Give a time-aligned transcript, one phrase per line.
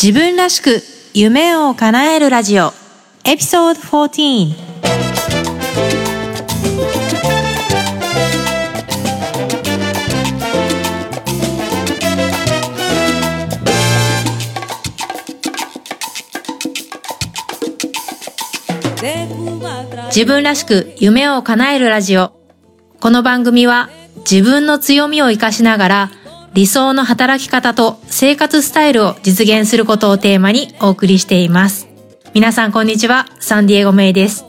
[0.00, 0.82] 自分らしく
[1.14, 2.74] 夢を叶えるラジオ。
[3.24, 4.08] エピソード14
[20.08, 22.38] 自分らしく夢を叶えるラジオ。
[23.00, 23.88] この番組は
[24.30, 26.10] 自分の強みを活かしながら
[26.56, 31.86] 理想の働き方と生活スタイルを実現することをテーマにお送りしています。
[32.32, 34.46] 皆さんこんにちは、サンディエゴメイです。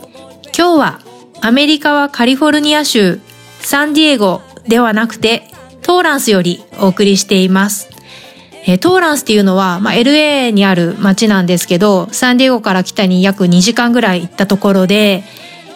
[0.58, 1.00] 今日は
[1.42, 3.20] アメリカはカリフォルニア州
[3.60, 7.90] サンディエゴではなくてトーランスよりお送りしています。
[8.66, 15.26] えトーランスっていうのは、まあ、LA にある街なんですけど、サンディエゴから北に約2時間ぐらい行ったところで、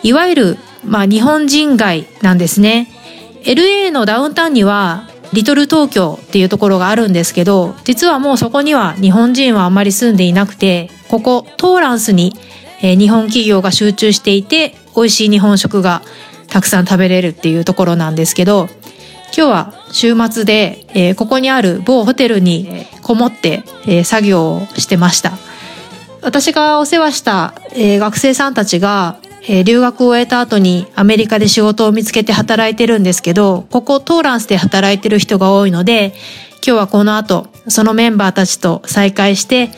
[0.01, 2.87] いわゆる、まあ、日本人街なんですね。
[3.43, 12.33] LA のダウンタウンにはリトル東京っていうところがあるんですけど実はもうそこには日本人はあんまり住んでいなくてここトーランスに、
[12.81, 16.01] えー日本企業が集中していて美味しい日本食が
[16.49, 18.67] たくさん食べれるっていうところなんですけど
[19.35, 25.31] 今日は週末で、えーここにある某ホテルにこもって、えー作業をしてました。
[26.21, 36.13] 私がお世話した、えー学生さんたちが、えー留学を終えた後にアメリカで仕事を見つけて働いてるんですけど、ここトーランスで働いてる人が多いので、
[36.65, 39.71] 今日はこの後、そのメンバーたちと再会して、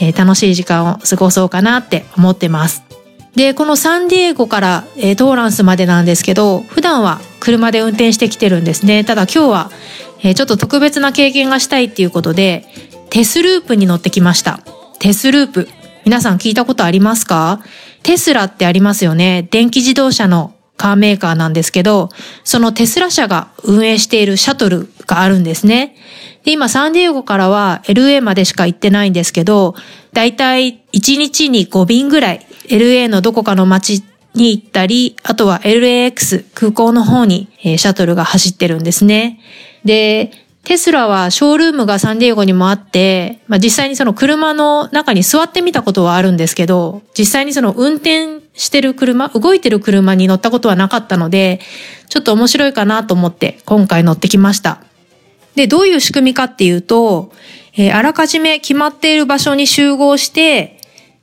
[0.00, 2.82] えー楽しい時間を過ごそうかなって思ってます。
[3.36, 9.04] で、このサンディエゴから、えートーランスまでなんですけど、普段は車で運転してきてるんですね。
[9.04, 9.70] ただ今日は、
[10.22, 12.64] えーちょっと特別な経験がしたいっていうことで、
[13.10, 14.60] テスループに乗ってきました。
[14.98, 15.68] テスループ。
[16.10, 17.60] 皆さん聞いたことありますか？
[18.02, 19.46] テスラってありますよね。
[19.48, 22.08] 電気自動車のカーメーカーなんですけど、
[22.42, 25.94] そのテスラ社が運営しているシャトルがあるんですね。
[26.42, 29.76] で、今サンディエゴからは LA までしか行ってないんですけど、
[30.12, 34.02] だいたい1日に5便ぐらい LA のどこかの街
[34.34, 39.38] に行ったり、あとは LAX 空港の方にシャトルが走ってるんですね。
[39.84, 40.32] で、
[40.64, 51.60] テスラはショールームがサンディエゴにもあって、まあ、実際にその車の中に座ってみたことはあるんですけど、実際にその運転してる車、動いてる車に乗ったことはなかったので、
[52.08, 54.82] ちょっと面白いかなと思って今回乗ってきました。
[55.54, 57.32] で、どういう仕組みかっていうと、
[57.76, 60.78] えーあらかじめ決まっている場所に集合して、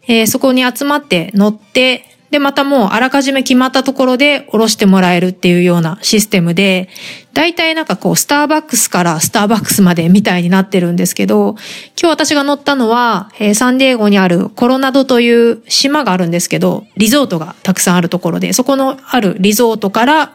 [0.08, 6.89] えーそこに集まって乗って、で、またもうあらかじめ決まったところで降ろしてもらえるっていうようなシステムで、
[7.33, 11.55] 大体なんかこう、スターバックスからスターバックスまでみたいになってるんですけど、
[11.99, 20.33] 今日私が乗ったのは、えーサンディエゴにあるコロナドという島があるんですけど、リゾートがたくさんあるところで、そこのあるリゾートから、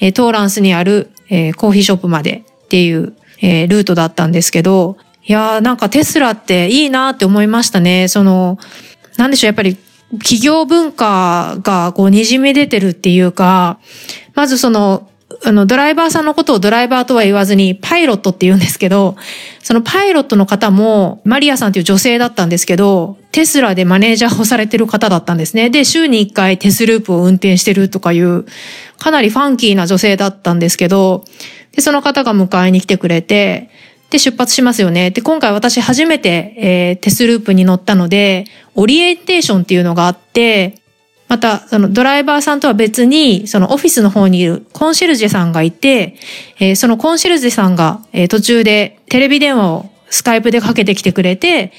[0.00, 8.08] えートーランスにある、えーコーヒーショップまでっていう、えールートだったんですけど、いやーなんかテスラっていいなって思いましたね。
[8.08, 8.58] その、
[9.18, 9.76] なんでしょう、やっぱり
[10.14, 13.78] 企業文化がこう滲み出てるっていうか、
[14.34, 15.10] まずその、
[15.44, 19.16] あの、ドライバーさんのことをドライバーとは言わずに、パイロットって言うんですけど、
[19.62, 25.68] そのパイロットの方も、マリアさんっていう女性だったんですけど、テスラでマネージャーをされてる方だったんですね。
[25.68, 28.46] で、週に1回テスループを運転してるとかいう、
[28.98, 31.24] かなりファンキーな女性だったんですけど、
[31.72, 33.70] で、その方が迎えに来てくれて、
[34.10, 35.10] で、出発しますよね。
[35.10, 40.76] で、今回私初めて、えーテスループに乗ったので、オリエンテーションっていうのがあって、
[41.28, 46.16] また、そのドライバーさんとは別に、そのオフィスの方にいるコンシェルジェさんがいて、
[46.58, 51.72] えーそのコンシェルジェさんが、えー途中でテレビ電話をスカイプでかけてきてくれて、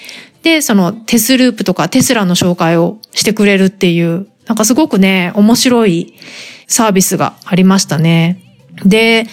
[0.43, 6.13] で、そのテスループとかテスラの紹介をしてくれるっていう、なんかすごくね、面白い
[6.67, 8.39] サービスがありましたね。
[8.85, 9.25] で、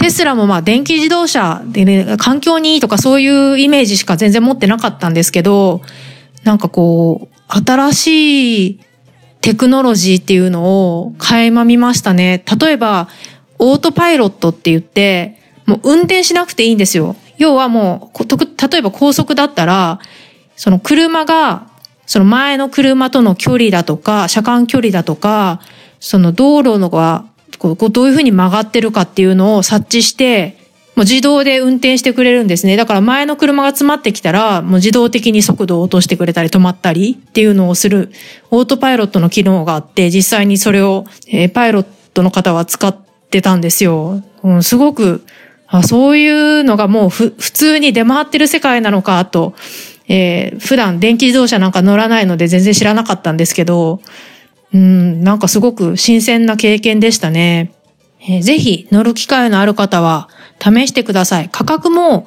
[0.00, 5.82] テスラもまあ電気自動車でね、環境にいいとかそういうイメージしか全然持ってなかったんですけど、
[6.42, 8.80] なんかこう、新しい
[9.42, 12.42] テクノロジーっていうのを垣間見ましたね。
[12.60, 13.08] 例えば、
[13.58, 17.14] オートパイロットって言って、もう運転しなくていいんですよ。
[17.36, 20.00] 要はもう、例えば高速だったら、
[20.56, 21.68] その車が、
[22.06, 25.60] その前の車との距離だとか、車間距離だとか、
[26.00, 27.26] その道路のが、
[27.60, 30.56] こうこうどういうふうに曲がってるかっていうのを察知して、
[30.96, 32.76] もう自動で運転してくれるんですね。
[32.76, 38.10] だから前の車が詰まってきたら、もう自動的に速度を落としてくれたり止まったりっていうのをする
[38.50, 42.96] オートパイロットの機能があって、実際にそれを、えーパイロットの方は使っ
[43.30, 44.22] てたんですよ。
[44.42, 45.22] うん、すごく、
[45.68, 49.54] あそういうのがもうふ普通に出回ってる世界なのかと、
[50.08, 54.00] えー普段電気自動車なんか乗らないので全然知らなかったんですけど、
[54.72, 57.72] うん、なんかすごく新鮮な経験でしたね。
[58.20, 60.28] えーぜひ乗る機会のある方は
[60.62, 61.48] 試してください。
[61.50, 62.26] 価格も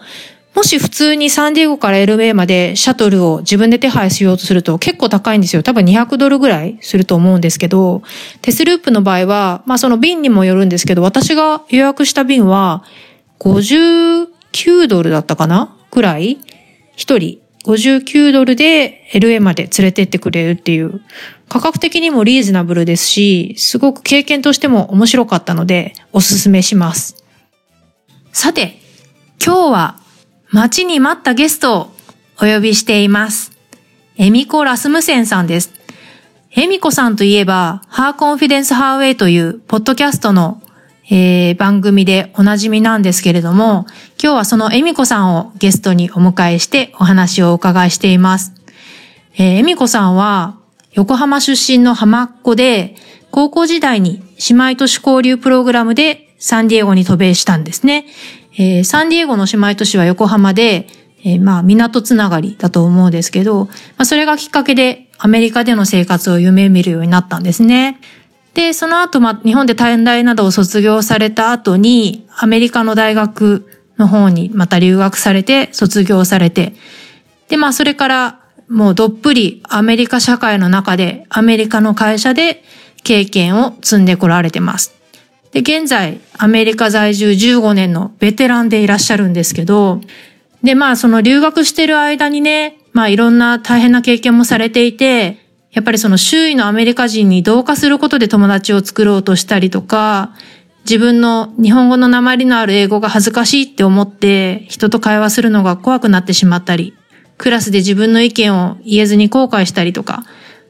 [0.55, 5.63] もし普通にサンディエゴから LA までシャトルを自分で手配しようとすると結構高いんですよ。
[5.63, 8.03] 多分200ドルぐらいすると思うんですけど、
[8.41, 12.83] テスループの場合は、まあその便にもよるんですけど、私が予約した便は
[13.39, 15.75] 59ドルだったかな？
[15.89, 16.37] くらい？
[16.95, 21.01] 一人59ドルで LA まで連れてってくれるっていう、
[21.47, 27.23] 価格的にもリーズナブルですし、すごく経験としても面白かったので、おすすめします。
[28.31, 28.79] さて、
[29.43, 29.99] 今日は
[30.49, 31.93] 待ちに待ったゲストを
[32.37, 33.51] お呼びしています。
[34.17, 35.73] エミコ・ラスムセンさんです。
[36.55, 40.62] エミコさんといえば、ハーコンフィデンス・ハーウェイというポッドキャストの
[41.15, 43.85] えー、番組でおなじみなんですけれども、
[44.19, 48.51] 今日はそのエミコさんをゲストにお迎えしてお話をお伺いしています。
[49.35, 50.57] えー、エミコさんは
[50.93, 52.95] 横浜出身の浜っ子で、
[53.29, 58.07] 高校時代に姉妹都市交流プログラムでサンディエゴに渡米したんですね。
[58.57, 60.87] えー、サンディエゴの姉妹都市は横浜で、
[61.23, 67.99] えー、まあ港つながりだと思うんですけど、まあ、それがきっかけでアメリカでの生活を夢見るようになったんですね。
[68.53, 73.67] で、その後、まあ、日本で短大などを卒業された後に、アメリカの大学
[73.97, 76.73] の方にまた留学されて、卒業されて、
[77.49, 78.39] で、まあ、それから、
[78.69, 82.63] もうどっぷりアメリカ社会の中で、アメリカの会社で
[83.03, 84.93] 経験を積んでこられてます。
[85.51, 90.01] で、現在、アメリカ在住15年のベテランでいらっしゃるんですけど、
[90.63, 95.42] で、まあ、その留学してる間にね、まあ、いろんな大変な経験もされていて、
[95.73, 100.33] やっぱりその周囲のアメリカ人に同化することで友達を作ろうとしたりとか、
[100.85, 106.93] 自分の日本語の鉛のある英語が恥ずかしいって思って人と会話するのが怖くなってしまったり、
[107.37, 110.23] クラスで自分の意見を言えずに後悔したりとか、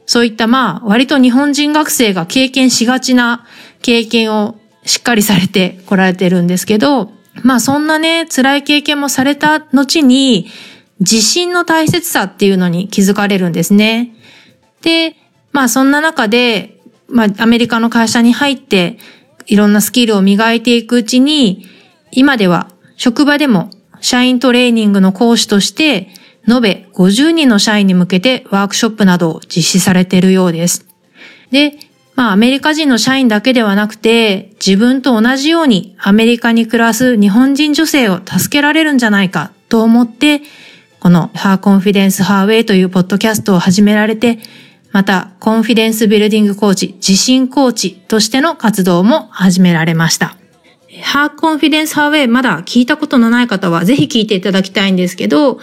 [0.06, 3.46] そういったまあ割と日本人学生が経験しがちな
[3.82, 7.10] 経験をしっかりされてこられてるんですけど、
[7.42, 10.46] まあそんなね、辛い経験もされた後に、
[11.00, 14.14] 自信の大切さっていうのに気づかれるんですね。
[14.84, 15.16] で、
[15.50, 16.78] まあそんな中で、
[17.08, 18.98] まあアメリカの会社に入って、
[19.46, 21.66] いろんなスキルを磨いていくうちに、
[22.12, 23.70] 今では職場でも
[24.00, 26.10] 社員トレーニングの講師として、
[26.46, 30.86] 延べ50人の社員に向けてワークショップなどを実施されているようです。
[31.50, 31.78] で、
[32.14, 40.42] まあアメリカ人の社員だけではなくて、自分と同じようにアメリカに暮らす日本人女性を助けられるんじゃないかと思って、
[41.00, 44.38] このハーコンフィデンスハーウェイというポッドキャストを始められて、
[44.94, 50.36] また、コンフィデンスビルディングコーチ、自信コーチとしての活動も始められました。
[51.02, 55.58] ハーコンフィデンスハーウェイまだ聞いたことのない方はぜひ聞いていただきたいんですけど、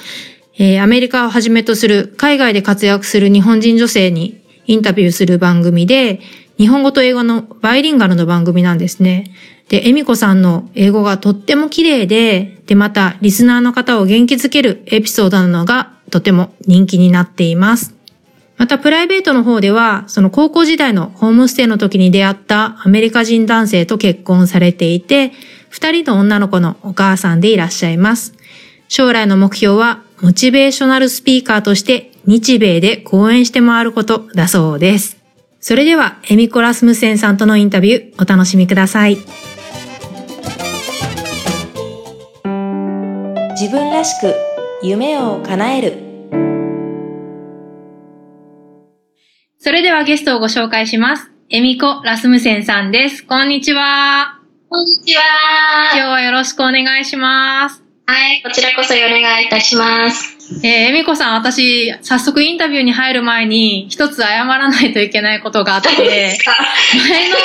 [0.57, 6.19] えー、アメリカをはじめとする海外で活躍する日本人女性にインタビューする番組で、
[6.57, 9.31] 日本語と英語のバイリンガルの番組なんですね。
[9.69, 18.00] で、エミコさんの英語がとっても綺麗で、で、またリスナーの方を元気づけるエピソードなのがとても人気になっています。
[18.61, 25.31] またプライベートの方では、その高校時代のホームステイの時に出会ったアメリカ人男性と結婚されていて、
[25.69, 28.35] 二人の女の子のお母さんでいらっしゃいます。
[28.87, 35.17] 将来の目標は、モチベーショナルスピーカーとして日米で講演して回ることだそうです。
[35.59, 39.17] それでは、エミコラスムセンさんとのインタビューお楽しみください。
[43.59, 44.35] 自分らしく
[44.83, 46.10] 夢を叶える
[49.63, 51.29] それではゲストをご紹介します。
[51.51, 53.23] エミコ・ラスムセンさんです。
[53.23, 54.39] こんにちは。
[54.69, 55.21] こんにちは。
[55.93, 57.83] 今日はよろしくお願いします。
[58.07, 60.65] はい、こちらこそお願いいたします。
[60.65, 66.39] えー、エミコさん、私、早速インタビューに入る前に、一つ謝らないといけないことがあって、
[66.97, 67.35] 前の、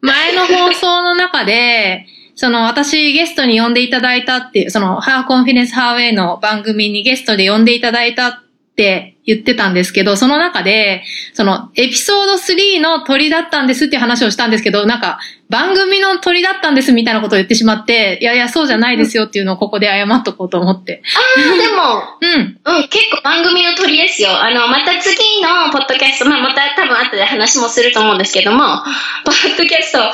[0.00, 8.43] 前の放送の中で、その私ゲストに呼んでいただいたっていう、そのハーコンフィデンスハーウェイの番組にゲストで呼んでいただいた
[8.74, 21.02] って言ってたんですけど、その中で、そのエピソード3の鳥だったんですっていう話をしたんですけど、なんか番組の鳥だったんですみたいなことを言ってしまって、いやいや、そうじゃないですよっていうのをここで謝っとこうと思って。
[21.14, 22.02] ああ、でも、
[22.66, 22.80] うん。
[22.80, 24.42] うん、結構番組の鳥ですよ。
[24.42, 28.82] あの、また次のポッドキャスト、まあまた多分後で話もすると思うんですけども、
[29.24, 30.12] ポッドキャスト、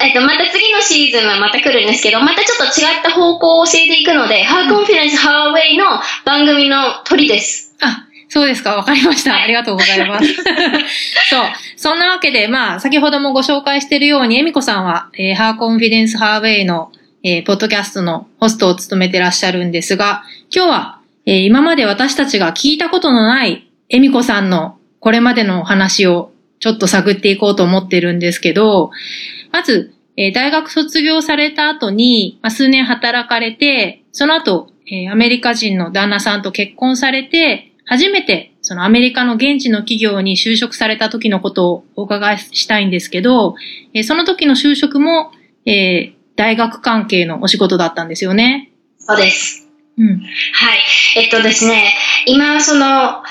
[0.00, 5.86] えっと、また次のシーズンはまた来るんですけど、またちょっと違った方向を教えていくので、ハーコンフィデンスハーウェイの
[6.24, 7.71] 番組の鳥です。
[7.82, 8.76] あ、そうですか。
[8.76, 9.36] わかりました。
[9.36, 10.26] ありがとうございます。
[10.34, 10.44] そう。
[11.76, 16.90] そんなわけで、まあ、先ほどもご紹介しているように、エミコさんは、えー、ハーコンフィデンスハーウェイの、
[17.22, 20.24] えー、ポッドキャストのホストを務めてらっしゃるんですが、
[20.54, 28.90] 今日は、えー、今まで私たちが聞いたことのないエミコさんのこれまでのお話をちょっと探っていこうと思ってるんですけど、
[29.50, 43.56] まず、えー、大学卒業された後に、まあ、数年働かれて、その後、えー、アメリカ人の旦那さんと結婚されて、初めてそのアメリカの現地の企業に就職された時のことをお伺いしたいんですけど、
[43.92, 45.32] えー、その時の就職も、
[45.66, 48.72] えー、大学関係のお仕事だったんですよね。
[48.98, 49.68] そうです。
[49.98, 50.20] うん。
[50.20, 50.80] はい。
[51.16, 51.92] えっとですね、
[52.26, 53.22] 今その、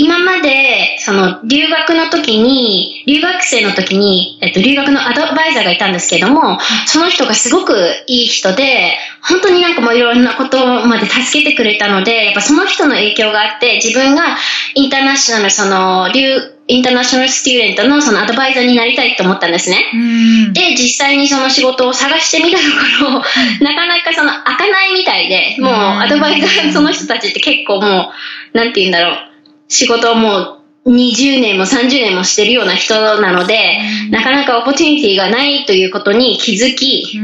[0.00, 7.76] 今まで、その、留学の時に、留学生の時に、えっと、留学のアドバイザーがいたんですけども、その人がすごく
[8.06, 14.38] いい人で、本当になんかもういろんなことまで助けてくれたので、やっぱその人の影響があって、自分が
[14.74, 19.84] インターナショナル、その、留、インターナショナルスチューデントのそのアドバイザーになりたいと思ったんですね。
[20.54, 22.64] で、実際にその仕事を探してみたと
[23.04, 23.10] ころ、
[23.66, 28.12] なかなかその開かないみたいで、もうアドバイザー、その人たちって結構も
[28.54, 29.29] う、なんて言うんだろう。
[29.70, 37.18] 仕事をもう20年も30年もしてるような人なので、なかなか opportunity がないということに気づき、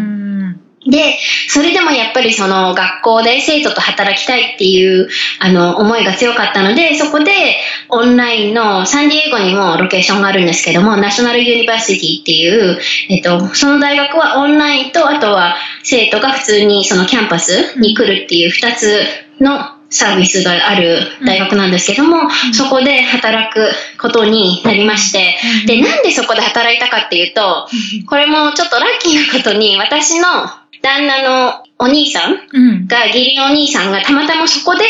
[0.88, 5.08] で、それでもやっぱりその学校で生徒と働きたいっていう
[5.40, 7.32] あの思いが強かったので、そこで
[7.88, 19.02] オンラインのサンディエゴにもロケーションがあるんですけども、 National University っていう、えっと、その大学はオンラインと、あとは生徒が普通にそのキャンパスに来るっていう二つ
[19.40, 27.68] のサービスがある大学なんですけども、うん、そこで働くことになりまして、うん、で、なんでそこで働いたかっていうと、
[28.08, 30.26] これもちょっとラッキーなことに、私の
[30.82, 34.84] 旦那のお兄さんが、義理のお兄さんがたまたまそこで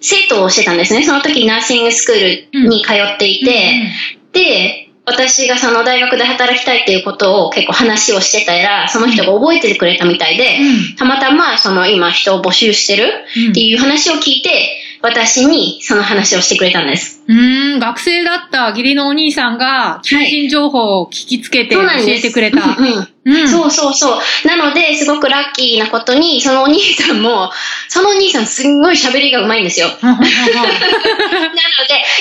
[0.00, 1.04] 生徒をしてたんですね。
[1.04, 3.92] その時ナーシングスクールに通っていて、
[4.32, 13.10] で、私がその大学で働きたいっていうことを結構話をしてたら、その人が覚えててくれたみたいで、うん、たまたまその今人を募集してる
[13.50, 17.22] っていう話を聞いて、私にその話をしてくれたんです。
[17.26, 22.60] うん、学生だった義理のお兄さんが、求人情報を聞きつけて教えてくれた。
[22.60, 24.18] はい、うんうん、そうそうそう。
[24.46, 27.50] なので、すごくラッキーなことに、そのお兄さんも、
[27.88, 29.88] そのお兄さんすんごい喋りがうまいんですよ。
[30.02, 30.30] なので、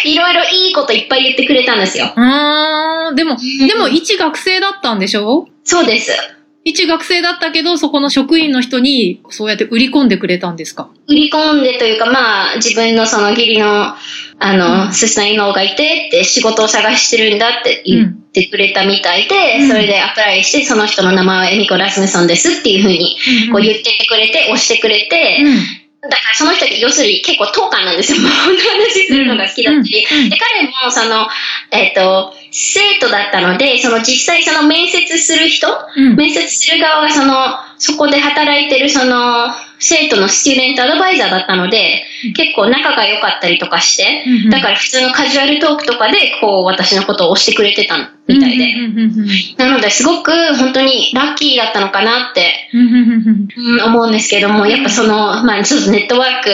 [0.06, 2.14] いろいろいいこといっぱい言ってくれたんですよ。
[2.16, 5.48] うん、でも、でも一学生だったんでしょ？
[5.64, 6.12] そうです。
[6.64, 10.90] 一学生だったけど、そこの職員の人に、そうやって売り込んでくれたんですか？
[11.08, 13.96] 売り込んでというか、まあ、自分のその義理の、
[14.44, 23.18] あの、うん、ススタイノーがいて、って仕事を探してるんだって言ってくれたみたいで、うん、それでアプライして、その人の名前はエミコ・ラスムソンですっていうふうに、
[23.52, 25.44] こう言ってくれて、押してくれて、
[26.04, 28.22] だからその人って要するに結構トーカーなんですよ。
[28.22, 29.92] もう話するのが好きだったり。
[30.30, 31.28] で、彼もその、
[31.70, 37.34] えっ、ー、と、生徒だったので、その実際その面接する人、うん、面接する側がその、
[37.78, 39.48] そこで働いてるその、
[39.80, 42.04] 生徒のスチューデントアドバイザーだったので、
[42.36, 47.98] 結構仲が良かったりとかして、だから普通のカジュアルトークとかで、こう、私のことを押してくれてた
[48.28, 48.66] みたいで。
[49.58, 52.70] なので、すごく本当にラッキーだったのかなって、
[53.86, 56.50] 思うんですけども、やっぱその、まあ、ちょっとネットワーク、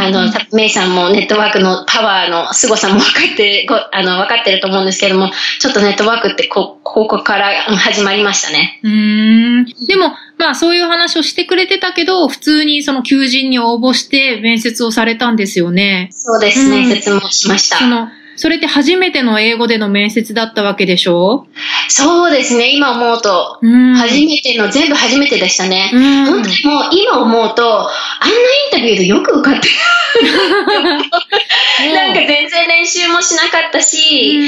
[0.00, 5.30] あの、メイさんもネットワークのパワーの凄さも分かって、あの、分かってると思うんですけども、
[5.60, 8.80] ちょっとネットワークってこ、ここから始まりましたね。
[8.82, 9.64] うん。
[9.86, 16.08] でも、まあそういう話をしてくれてたけど、普通にその求人に応募して面接をされたんですよね。
[16.12, 17.78] そうです、面接もしました。
[17.78, 21.46] その、それって初めての英語での面接だったわけでしょ？
[21.88, 23.58] そうですね、今思うと。
[23.96, 25.90] 初めての、全部初めてでしたね。
[26.26, 27.90] 本当にもう今思うと、あ
[28.26, 28.38] んなイ
[28.68, 29.68] ンタビューでよく受かって
[31.94, 34.40] なんか全然練習もしなかったし、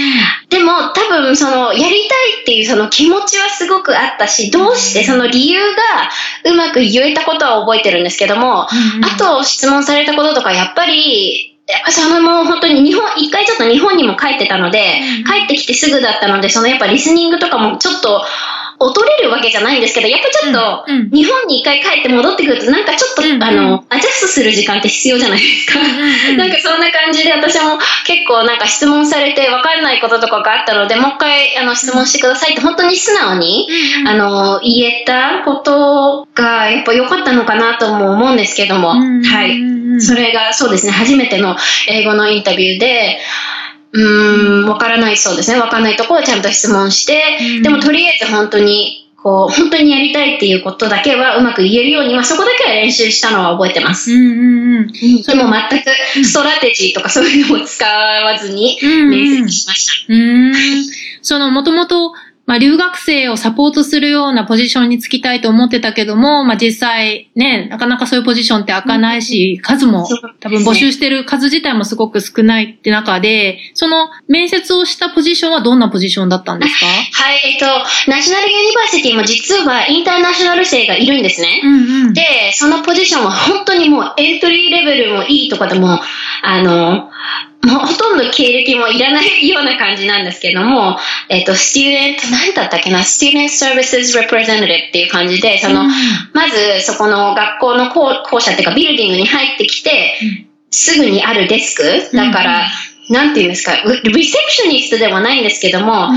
[0.49, 1.99] でも多分その、やりたい
[2.43, 6.11] っていうその気持ちはすごくあったし、どうしてその理由が
[6.51, 8.69] うまく言えたことは覚えてるんですけども、あ
[9.19, 11.56] と質問されたこととかやっぱり、
[11.91, 18.25] そのもう本当に日本、一回ちょっと日本にも帰ってたので、帰ってきてすぐだったので、そのやっぱリスニングとかもちょっと、
[18.81, 25.79] 劣れるわけじゃないんですけど、やっぱちょっと、日本に一回帰って戻ってくると、なんかちょっと、あの、アジャストする時間って必要じゃないですか。
[26.37, 33.69] なんかそんな感じで私も結構なんか質問されて分かんないこととかがあったので、もう一回あの質問してくださいって本当に素直に、
[34.07, 39.77] あの、言えたことがやっぱ良かったのかなとも思うんですけども、はい。
[40.01, 41.57] それがそうですね、初めての
[41.89, 43.19] 英語のインタビューで、
[43.93, 45.61] うん、わからないそうですね。
[45.61, 54.13] わからないところをちゃんと質問して、でもとりあえず本当に、こう、本当にやりたいっていうことだけはうまく言えるように、まあ、そこだけは練習したのは覚えてます。
[54.13, 54.93] うんうんうん。
[54.93, 60.13] でも全くストラテジーとかそういうのを使わずに面接しました。
[60.13, 60.55] うん。
[61.23, 62.13] その、もともと
[62.47, 70.07] まあ、留学生をサポートするようなポジションにつきたいと思ってたけども、まあ、実際ね、なかなかそういうポジションって開かないし、数も
[70.39, 76.87] 多分募集してる数自体もすごく少ないって中で、その面接をしたポジションはどんなポジションだったんですか？
[76.87, 77.67] はい、えっと、
[78.09, 81.61] ナショナルユニバーシティも実はインターナショナル生がいるんですね。
[81.65, 82.23] うんうん、で、
[82.53, 86.01] そのポジションは本当にもうエントリーレベルもいいとかでも、
[86.43, 87.11] あの、
[87.67, 90.97] もうほとんど経歴もいらないような感じなんですけども、
[91.29, 95.89] えっ、と、スチューデント、何だったっけな、スチューデントサービス s representative っていう感じで、その、うん、
[96.33, 100.17] まずそこの学校の校校舎っていうかビルディングに入ってきて、
[100.71, 102.67] すぐにあるデスク、だから、うん
[103.09, 106.09] なんていうんですか、 receptionist ではないんですけども、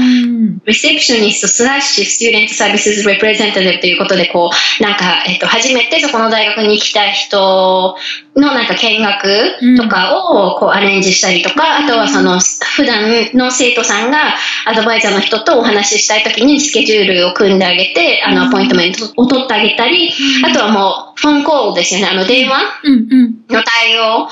[0.66, 7.96] receptionist slash student service representative ということで、こう、なんか、えっと、初めてそこの大学に来た人
[8.36, 12.40] のなんか見学とかをこうアレンジしたりとか、あとはその、
[12.76, 20.12] 普段の生徒さんがアドバイザーの人とお話ししたいときにスケジュールを組んであげて、あの、アポイントメントを取ってあげたり、
[20.44, 22.60] あとはもう、フォンコールですよね、あの、電話
[23.50, 24.30] の対応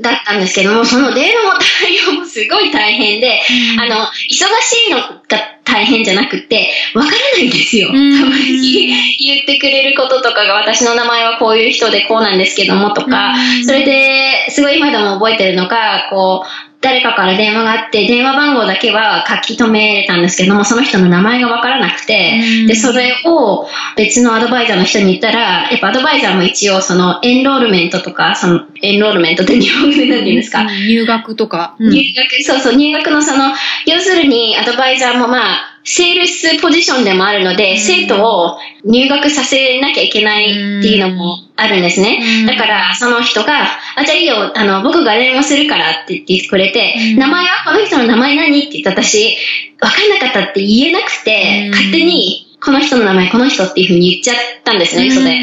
[0.00, 3.40] だったんですけども、その電話の対応もすごい大変で、
[3.80, 7.88] あの、忙しいのが大変じゃなくて、わからないんですよ。
[7.88, 13.34] たまに言ってくれることとかが、私の名前はこういう人でこうなんですけどもとか、
[13.66, 23.66] それで、すごい今でも覚えてるのが、こう、誰かから電話があって、電話番号だけは書き留めれたんですけども、その人の名前がわからなくて、で、それを
[23.96, 33.52] 別のアドバイザーの人に言ったら、やっぱアドバイザーも一応そのエンロールメントとか、そのエンロールメントって日本語で何て言うんですか、入学とか、うん、入学、そうそう、入学のその、
[33.86, 42.44] 要するにアドバイザーもまあ、セールスポジションでもあるので、生徒を入学させなきゃいけないっていうのもあるんですね。
[42.46, 43.64] だから、その人が、
[43.96, 49.34] あ、じゃあいいよ、あの、僕が電話するからって言ってくれて、名前はこの人の名前何って言って私、
[49.80, 55.42] わかんなかったって言えなくて、勝手に、この人の名前、この人っていうふうに言っちゃったんですね、嘘で。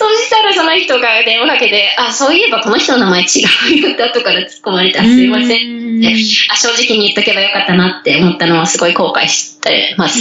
[0.00, 3.24] そうしたらその人が電話かけて、あ、そういえばこの人の名前違
[3.74, 5.02] うよって後から突っ込まれた。
[5.02, 6.14] すいませんって、
[6.50, 10.18] あ、正直に言っとけばよかったなって思ったのはすごい後悔してます。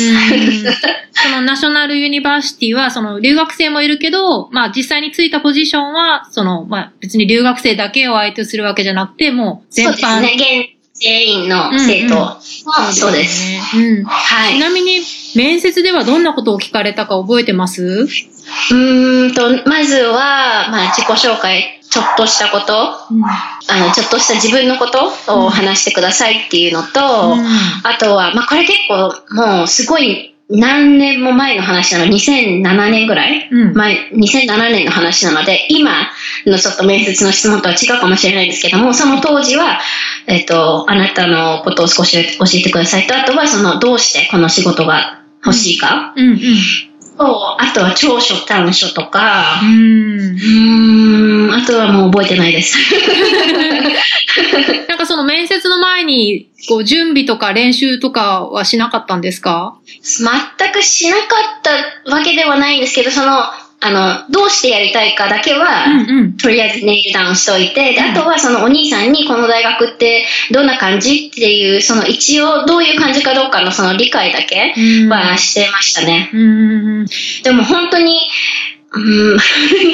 [1.13, 9.91] そのナショナルユニバーシティは、その留学生もいるけど、まあ実際についたポジションは、その、まあ別に留学生だけを相手するわけじゃなくて、もう全般。
[9.91, 10.75] そうですね。
[11.01, 13.77] 全員の生徒は、そうです。
[13.77, 14.04] うん。
[14.04, 14.56] はい。
[14.56, 14.99] ちなみに、
[15.36, 18.08] 面接ではどんなことを聞かれたか覚えてます？
[18.72, 22.74] うんと、まずは、まあ、自己紹介、ちょっとしたこと、
[23.12, 25.08] うん、あの、ちょっとした自分のこと
[25.46, 27.46] を話してくださいっていうのと、うん、
[27.84, 36.10] あとは、まあ、これ結構、もう、すごい、何年も前の話なの、2007年ぐらい、うん、前、2007年の話なので、今
[36.48, 39.80] のちょっと面接の質問とは違うかもしれないですけども、その当時は、
[40.26, 45.18] えっ、と、あなたのことを少し教えてくださいと、あとはその、どうしてこの仕事が
[45.51, 46.39] 欲しいか、うんうんうん
[47.21, 50.39] あとは長所短所とか、うん。
[50.39, 52.77] うん、あとはもう覚えてないです。
[54.88, 59.75] なんかその面接の前に、こう準備とか練習とかはしなかったんですか？
[60.01, 61.23] 全くしなか
[61.59, 61.62] っ
[62.05, 63.38] たわけではないんですけど、その、
[63.82, 74.74] あの、どうしてやりたいかだけは、うんうん、とりあえずネイルダウンしといて、で、あとはそのお兄さんにこの大学ってどんな感じっていう、その一応どういう感じかどうかのその理解だけ
[75.10, 76.30] はしてましたね。
[76.34, 77.06] うん、
[77.44, 78.20] でも本当に、
[78.92, 79.38] うん、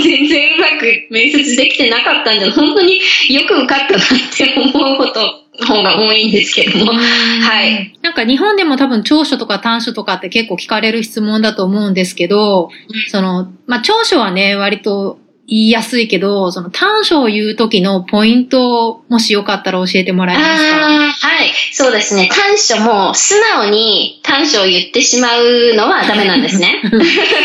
[0.03, 4.01] 全然うまく面接できてなかったんで、本当によく受かったなっ
[4.35, 6.93] て思うこと方が多いんですけども。
[6.93, 7.97] はい。
[8.01, 12.69] なんか日本でも多分長所とか短所とかって結構聞かれる質問だと思うんですけど、
[13.09, 21.27] その、まあ、長所はね、割と言いやすいけど、その短所を言う時のポイントをもしよかったら教えてもらえますか？
[21.27, 21.51] はい。
[21.71, 22.27] そうですね。
[22.31, 26.81] 短所も素直に短所を言ってしまうのはダメなんですね。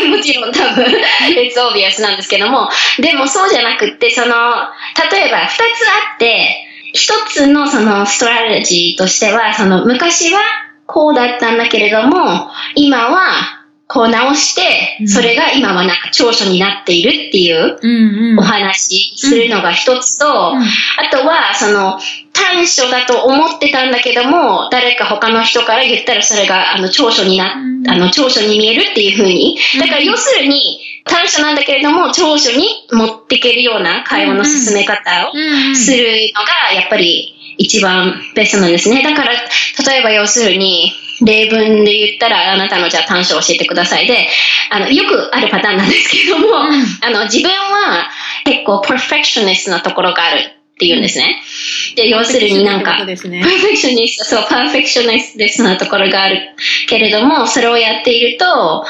[0.09, 2.69] もちろん多分、it's obvious なんですけども。
[2.99, 4.25] でもそうじゃなくって、その、
[5.11, 10.39] 例えば二つあって、一つのそのストラテジーとしては、その昔は
[10.85, 20.59] こうだったんだけれども、今はこう直して、それが今はなんか長所になっているっていうお話するのが一つと、あ
[21.11, 21.99] とはその
[22.31, 29.57] 短所だと思ってたんだけども、誰か他の人から言ったらそれがあの長所にな、あの長所に見えるっていうふうに。
[29.79, 35.33] だから要するに、短所なんだけれども、長所に持っていけるような会話の進め方を
[35.75, 39.03] するのが、やっぱり一番ベストなんですね。
[39.03, 40.91] だから、例えば要するに、
[41.23, 44.27] 例文で言ったら、あなたのじゃあ短所を教えてくださいで、
[44.69, 48.09] あの、よくあるパターンなんですけども、うん、あの、自分は
[48.43, 50.60] 結構 perfectionist なところがある。
[50.81, 51.43] っって言うんですね。
[51.95, 56.55] で、要するになんか、パーフェクショニスト、そう、パーフェクショニストなところがある
[56.89, 58.83] けれども、それをやっていると、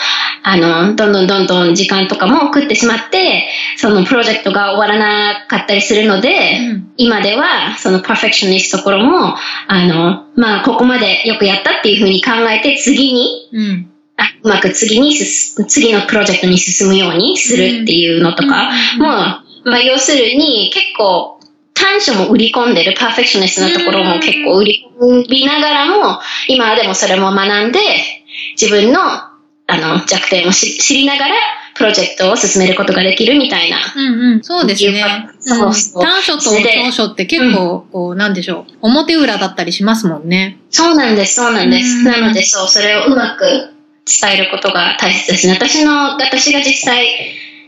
[0.44, 9.36] あの、どんどんどんどん時間とかも食ってしまって、そのプロジェクトが終わらなかったりするので、うん、今では、そのパーフェクショニストところも、
[9.68, 13.88] あの、まあ、ここまでよくやったっていうふうに考えて、次に、うん。
[14.18, 19.08] あうまく次に次のプロジェクトに進むようにするっていうのとかも、
[19.66, 21.41] まあ、要するに結構
[21.92, 27.80] 短所も売り込んでるパーフェクショニストなところも結構売り込みながらも、今でもそれも学んで、
[28.60, 29.00] 自分の
[29.68, 31.36] あの弱点を知りながら、
[31.76, 33.78] プロジェクトを進めることができるみたいな。
[33.96, 35.30] うんうん、そうですね。
[35.40, 36.04] そうそう。
[36.04, 38.74] 短所と長所って結構、こう、なんでしょう。
[38.82, 40.60] 表裏だったりしますもんね。
[40.70, 42.04] そうなんです、そうなんです。
[42.04, 43.74] なので、そう、それをうまく
[44.06, 45.54] 伝えることが大切ですね。
[45.54, 47.08] 私の、私が実際、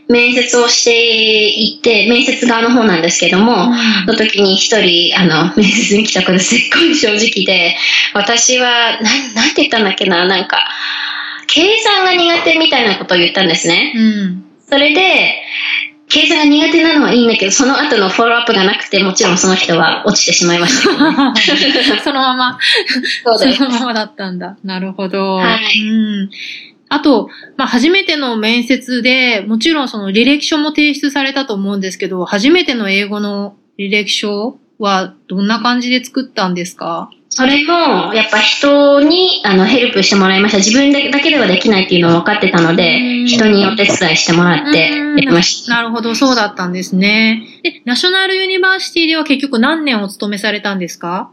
[0.08, 7.76] 面接をしていて、面接側の方なんですけども、うん、の時に一人、あの、 面接に来た子ですっごい正直で、
[8.12, 10.68] 私は、なん、なんて言ったんだっけな、なんか、
[11.46, 13.92] 計算が苦手みたいなことを言ったんですね。
[13.94, 15.42] うん、それで、
[16.08, 20.90] 計算が苦手なのはいいんだけど、その後のフォローアップがなくて、もちろんその人は落ちてしまいました、
[22.04, 22.58] そのまま。
[23.24, 23.58] そうです。
[23.58, 24.56] そのままだったんだ。
[24.62, 25.36] なるほど。
[25.36, 25.80] はい。
[25.80, 26.30] うん
[26.88, 37.10] あと、まあ、初めての面接で、もちろんその履歴書も提出されたと思うんですけど、初めての英語の履歴書はどんな感じで作ったんですか？
[37.30, 40.58] それも、やっぱ人にあのヘルプしてもらいました。
[40.58, 45.74] 自分だけではできないっていうのを分かってたので、人にお手伝いしてもらってやりました。
[45.74, 47.44] なるほど、そうだったんですね。
[47.64, 51.32] で、 National University では結局何年お勤めされたんですか？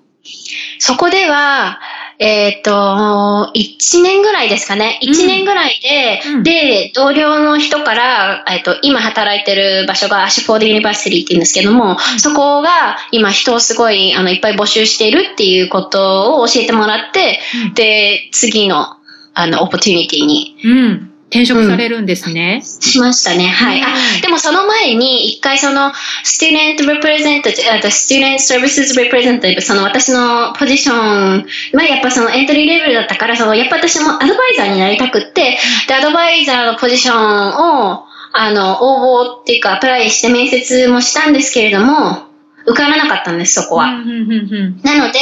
[0.80, 1.80] そこでは、
[2.22, 5.00] えっ、ー、と、1年ぐらいですかね。
[5.02, 18.98] 1年ぐらいで、うん、で、同僚の人から、えっ、ー、と、今働いてる場所が Ashford University って言うんですけども、うん、そこが今人をすごい、あの、いっぱい募集しているっていうことを教えてもらって、うん、で、次の、
[19.34, 22.62] あの、 opportunity に、うん転職されるんですね。
[22.62, 23.48] うん、しましたね。
[23.48, 23.82] はい。
[23.82, 23.88] あ、
[24.22, 25.94] でもその前に、一回その、
[26.26, 42.28] student representative, あと student services representative、その私のポジション、まあやっぱそのエントリーレベルだったから、その、やっぱ私もアドバイザーになりたくって、で、アドバイザーのポジションを、あの、応募っていうか、アプライして面接もしたんですけれども、
[42.66, 43.88] 受からなかったんです、そこは。
[43.88, 45.20] なので、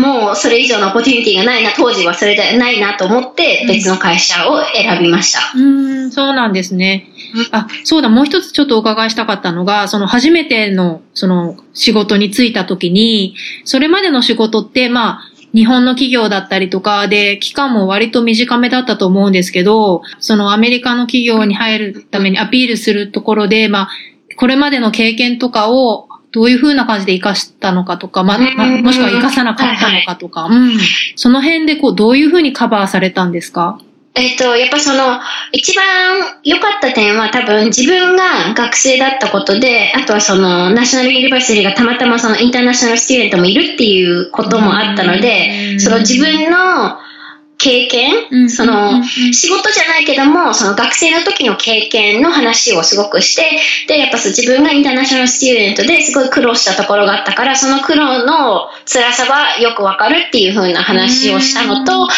[0.00, 5.40] もうそれ以上のオポチュニティがないな、当時はそれでないなと思って別の会社を選びました。
[5.54, 7.08] うん、そうなんですね。
[7.52, 13.34] あ、そうだ、もう一つちょっとお伺いしたかったのが、その初めてのその仕事に就いた時に、
[13.64, 15.20] それまでの仕事って、まあ、
[15.54, 23.88] 日本の企業だったりとかで、期間も割と短めだったと思うんですけど、そのアメリカの企業に入るためにアピールするところで、まあ、
[24.36, 30.80] これまでの経験とかをどういう風な感じで活かしたのかとか、ま、ま、もしくは活かさなかったのかとか、はいはい、うん。
[31.16, 33.80] その辺でこう、どういう風にカバーされたんですか？
[34.14, 35.18] えっ、と、やっぱその、
[35.52, 35.84] 一番
[36.44, 46.98] 良かった点は多分自分が学生だったことで、あとはその、ナショナルユニバーシティがたまたまそのインターナショナルスチューデントもいるっていうこともあったので、その自分の
[47.58, 62.08] 経験、その、仕事じゃないけども、その学生の時の経験の話をすごくして、で、やっぱ自分がインターナショナルスチューデントですごい苦労したところがあったから、その苦労の辛さはよくわかるっていう風な話をしたのと、あ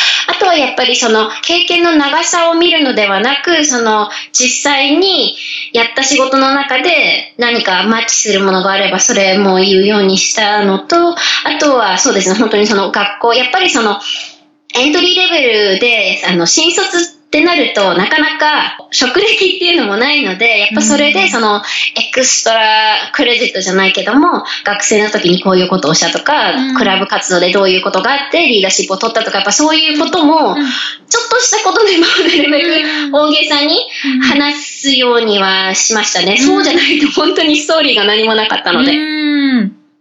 [0.40, 5.36] とはやっぱりその経験の長さを見るのではなく、その実際に
[5.72, 11.16] やった仕事の中で何かマッチするものがあればそれも言うようにしたのと、あ
[11.60, 14.00] とはそうですね、本当にその学校、やっぱりその
[14.74, 21.62] エントリーレベルで、あの、新卒ってなると、なかなか職歴っていうのもないので、やっぱそれで、その、
[21.96, 33.78] エクストラクレジットじゃないけども、学生の時にこういうことをしたとか、クラブ活動でどういうことがあって、リーダーシップを取ったとか、やっぱそういうことも、ちょっとしたことでもなるべく大げさに
[34.22, 36.38] 話すようにはしましたね。
[36.38, 38.92] そうじゃないと本当にストーリーが何もなかったので。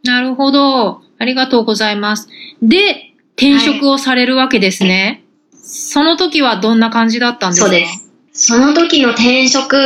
[0.03, 1.01] なるほど。
[1.19, 2.29] ありがとうございます。
[2.61, 3.06] で、
[3.37, 5.23] 転職をされるわけですね。
[5.53, 7.67] はい、その時はどんな感じだったんですか？
[7.67, 8.03] そうです。
[8.33, 9.77] その時の転職、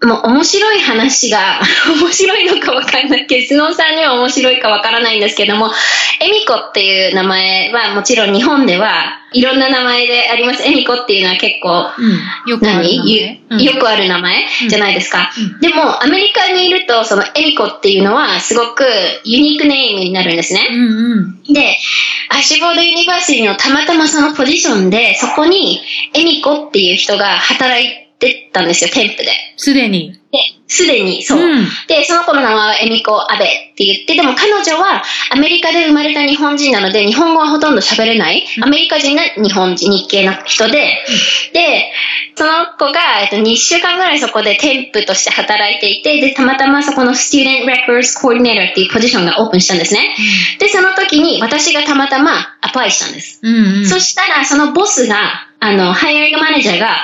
[0.00, 1.60] もう面白い話が、
[2.00, 3.26] 面白いのかわかんない。
[3.26, 5.72] けど、スノーさんには面白いかわからないんですけども、
[6.20, 10.62] エミコっていう名前はもちろん日本ではいろんな名前であります。
[10.64, 14.46] エミコっていうのは結構、うん、よくある名前、うん、よくある名前？
[14.68, 18.84] じゃないですか、うん、でも、アメリカにいると、そのエミコっていうのはすごく
[19.24, 20.68] ユニークネームになるんですね。
[20.70, 20.78] うん
[21.48, 21.76] うん、で、
[22.28, 25.80] Ashford University のたまたまそのポジションで、そこに
[26.14, 29.30] エミコっていう人が働いて、ってたんですよ、 temp で。
[29.56, 30.12] すでに。
[30.32, 41.04] で、すでにそう、うん、で、その子の名前はエミコ・アベって言って、でも彼女はアメリカで生まれた日本人なので、日本語はほとんど喋れない、アメリカ人な日本人、日系の人で、
[41.54, 41.92] で、
[42.34, 50.14] その子が、えっと、2週間ぐらいそこで temp として働いていて、で、たまたまそこの Student Records Coordinator っていうポジションがオープンしたんですね。
[50.58, 53.40] で、その時に私がたまたま apply したんです。
[53.42, 57.02] うんうん、そしたら、そのボスが、あの、 hiring manager が、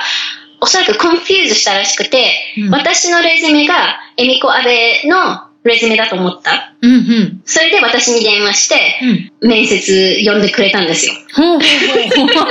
[0.65, 2.25] おそらく confuse したらしくて、
[2.57, 6.73] うん、私のレズメがエミコアベのレズメだと思った。
[6.81, 11.13] うんうん、それで私に電話して、うん、面接呼んでくれたんですよ。
[11.35, 12.27] ほうほうほう。
[12.33, 12.49] だか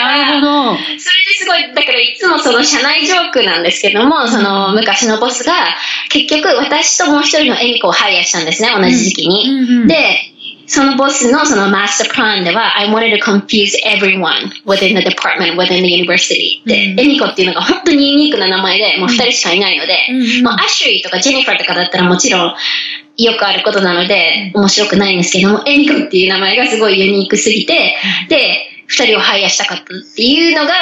[0.00, 0.76] ら、なるほど。
[0.76, 5.52] それですごい、だからいつもその社内ジョークなんですけども、その昔のボスが、
[6.08, 9.48] 結局私ともう一人のエミコをハイヤーしたんですね、同じ時期に。
[9.48, 10.33] うんうんうん、で、
[10.66, 16.62] そのボスのそのマスタープランでは、I wanted to confuse everyone within the department, within the university.
[16.64, 22.54] で、エミコっていうのが本当にユニークな名前で、もう二人しかいないので、もうアシュリーとかジェニファーとかだったらもちろん
[23.16, 27.96] よくあることなので、面白くないんですけども、エミコっていう名前がすごいユニークすぎて、
[28.28, 30.72] で、二人をハイヤーしたかったっていうのが、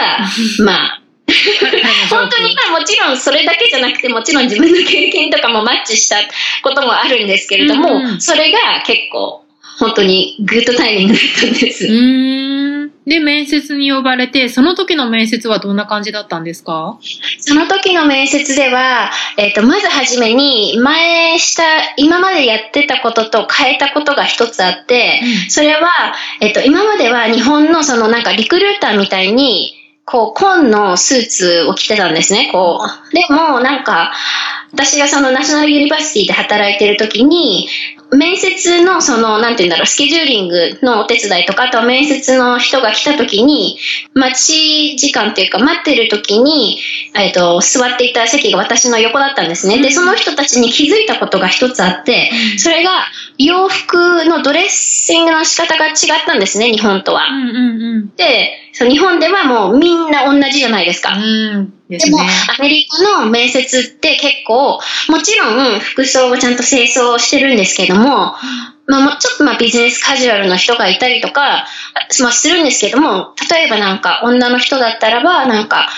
[0.65, 1.03] まあ、
[2.11, 6.17] 本当にまあもちろんそれだけじゃなくてもちろん自分の経験とかもマッチした
[6.63, 9.42] こともあるんですけれども、それが結構
[9.79, 11.87] 本当にグッドタイミングだったんです。
[11.87, 12.93] うん。
[13.05, 16.99] で、面接に呼ばれて、その時の面接はどんな感じだったんですか？
[17.41, 21.63] その時の面接では、えっ、ー、と、まずはじめに、前した、
[21.97, 33.15] 今までやってたことと変えたことが一つあって、うん、それは、えっ、ー、と、今までは日本のそのなんかリクルーターみたいに、こう、紺のスーツを着てたんですね、こう。
[33.15, 34.13] でも、なんか、
[34.73, 37.69] 私がそのナショナルユニバーシティで働いてる時に、
[38.17, 43.79] 面接のその、なんて言うんだろう、スケジューリングのお手伝いとか、あとは面接の人が来た時に、
[44.15, 46.79] 待ち時間っていうか、待ってる時に、
[47.17, 49.81] えっ、と、座っていた席が私の横だったんですね。
[49.81, 52.91] で、その人たちに気づいたことが一つあって、それが、
[53.39, 55.95] 洋服のドレッシングの仕方が違っ
[56.27, 57.23] たんですね、日本とは。
[58.17, 61.15] で、そう日本ではもうみんな同じじゃないですか。
[61.15, 61.73] うん。
[61.89, 68.35] で、ね、も、アメリカの面接って結構、もちろん服装をちゃんと清掃してるんですけども、
[68.87, 71.67] まあ、ちょっとまあビジネスカジュアルの人がいたりとか、
[72.21, 75.89] まあ、するんですけども、例えばなんか女の人だったらば、なんか、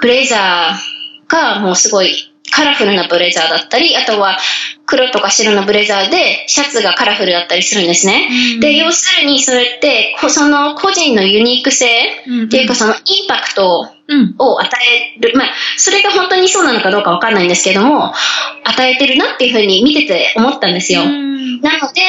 [0.00, 4.38] ブレザーがもうすごいカラフルなブレザーだったり、あとは
[4.86, 8.28] 黒とか白のブレザーでシャツがカラフルだったりするんですね。
[8.54, 14.68] うん、で、要するにそれって、その個人のユニーク性っていうかそのインパクトを与
[15.16, 18.12] える、まあ、それが本当にそうなのかどうかわかんないんですけども、
[18.64, 21.04] 与えてるなっていうふうに見てて思ったんですよ。
[21.04, 22.02] なので、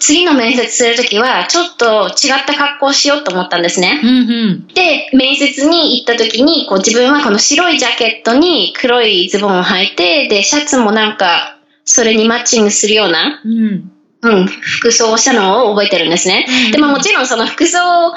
[0.00, 4.00] 次の面接するときは、ちょっと違った格好をしようと思ったんですね。
[4.02, 16.44] うんうん、で、面接に行ったときに、こう自分はこの白いジャケットに黒いズボンを履いて、で、シャツもなんか、それにマッチングするような、うんうん、服装をしたのを覚えてるんですね。
[16.66, 18.16] うん、でももちろんその服装が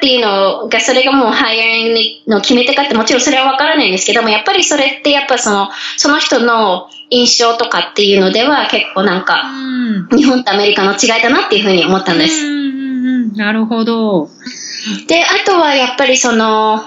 [0.00, 9.42] ていうのが、それがもうハイアリングの決め手かってもちろんそれはわからないんですけども、やっぱりそれってやっぱその、その人の印象とかっていうのでは結構なんか、
[10.10, 12.44] うん、日本とアメリカの違いだなっていうふうに思ったんです。
[12.44, 14.28] うんうんなるほど。
[15.06, 16.82] で、あとはやっぱりその、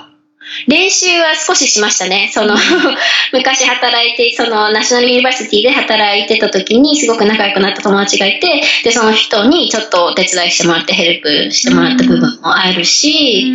[0.68, 2.30] 練習は少ししましたね。
[2.34, 2.56] その、
[3.34, 13.54] 昔働いて、その、ナショナルユニバーシティで働いてた時に、すごく仲良くなった友達がいて、で、その人にちょっとお手伝いしてもらって、ヘルプしてもらった部分もあるし、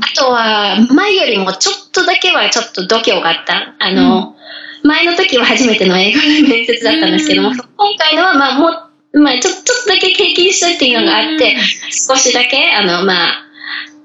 [0.00, 3.74] あとは、前よりもちょっとだけはちょっと度胸があった。
[3.78, 4.34] あの、
[4.82, 8.68] 前の時は初めての映画の面接だったんですけども、今回のは、まあ、も
[9.12, 11.56] う、まあ、ちょ、ちょっとだけ経験したっていうのがあって、
[11.90, 13.47] 少しだけ、あの、まあ、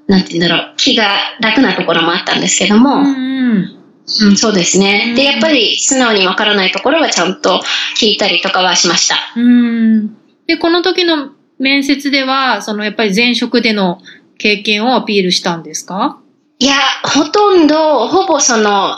[0.06, 5.14] なんて言うんだろう、気が楽なところもあったんですけども、うん、うん、そうですね。
[5.16, 7.62] で、やっぱり素直にわからないところはちゃんと
[7.98, 9.16] 聞いたりとかはしました。
[9.36, 10.16] うん。
[10.46, 14.00] で、この時の面接では、そのやっぱり前職での
[14.36, 16.18] 経験をアピールしたんですか？
[16.58, 18.96] いや、ほとんど、ほぼその、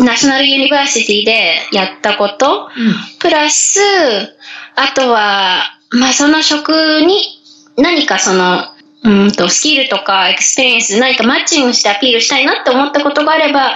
[0.00, 3.80] ナショナルユニバーシティでやったこと、うん、プラス、
[4.74, 6.70] あとは、まあその職
[7.06, 7.40] に
[7.76, 8.64] 何かその、
[9.08, 13.74] うんと、スキルとか experience 何かマッチングしてアピールしたいなって思ったことがあれば、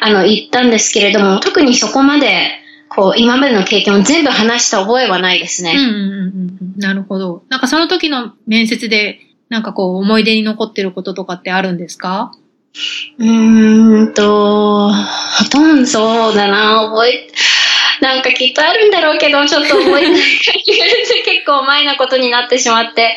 [0.00, 5.74] あの、言ったんですけれども、特にそこまで、こう、今までの経験を全部話した覚えはないですね。
[5.76, 6.78] うんうんうん。
[6.78, 7.42] なるほど。
[7.48, 12.32] なんかその時の面接で、なんかこう、思い出に残ってることとかってあるんですか？
[13.18, 17.30] うーんと、ほとんどそうだな、覚え、
[18.04, 23.16] なんかきっとあるんだろうけど、ちょっと覚えてない結構前なことになってしまって。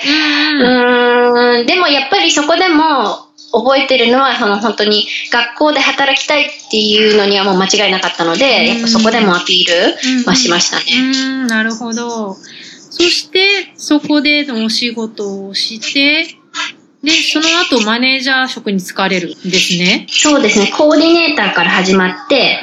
[0.59, 10.85] うん、ん、でもやっぱりそこでも、覚えてるのは、その本当に学校で働きたいっていうのにはもう間違いなかったので、やっぱそこでもアピールはしましたね。
[10.97, 12.33] うん、なるほど。
[12.33, 16.36] そして、そこでのお仕事をして、
[17.03, 20.07] で、その後マネージャー職に就かれるんですね。
[20.09, 20.71] そうですね。
[20.75, 22.59] コーディネーターから始まって、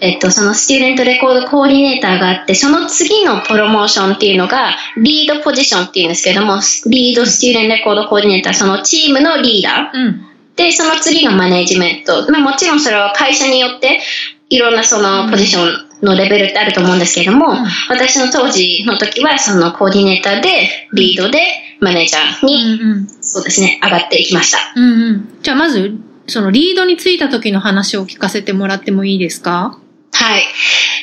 [0.00, 9.96] うん、えっと、そのスチューデントレコードコーディネーターがあって、その次のプロモーションっていうのが、リードポジションっていうんですけども、リードスチューデントレコードコーディネーター、そのチームのリーダー。
[9.96, 12.30] うん、で、その次がマネージメント。
[12.30, 14.00] まあもちろんそれは会社によって、
[14.48, 17.56] いろんなそのポジションのレベルってあると思うんですけれども、うん、
[17.88, 21.40] 私の当時の時はそのコーディネーターで、リードで、
[21.80, 24.58] マネージャーに、うんうん、そうですね、上がっていきました。
[24.74, 25.38] うんうん。
[25.42, 25.94] じゃあまず、
[26.26, 29.78] そのリードについた時の話を聞かせてもらってもいいですか？
[30.12, 30.42] はい。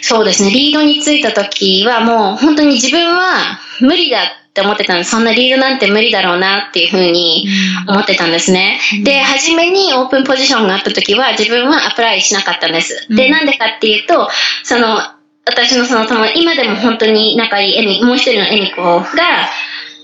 [0.01, 0.49] そうですね。
[0.49, 4.17] リードについた時はもう本当に自分は無理だ
[4.49, 5.11] って思ってたんです。
[5.11, 7.47] そんなリードなんて無理だろうなっていうふうに
[7.87, 8.79] 思ってたんですね。
[8.97, 13.07] うん、で、初めにオープンポジションがあった時は自分はアプライしなかったんです。
[13.09, 14.29] で、なんでかっていうと、
[14.63, 14.97] その、
[15.45, 19.05] 私のその友今でも本当に仲いいエミ、もう一人のエミコが、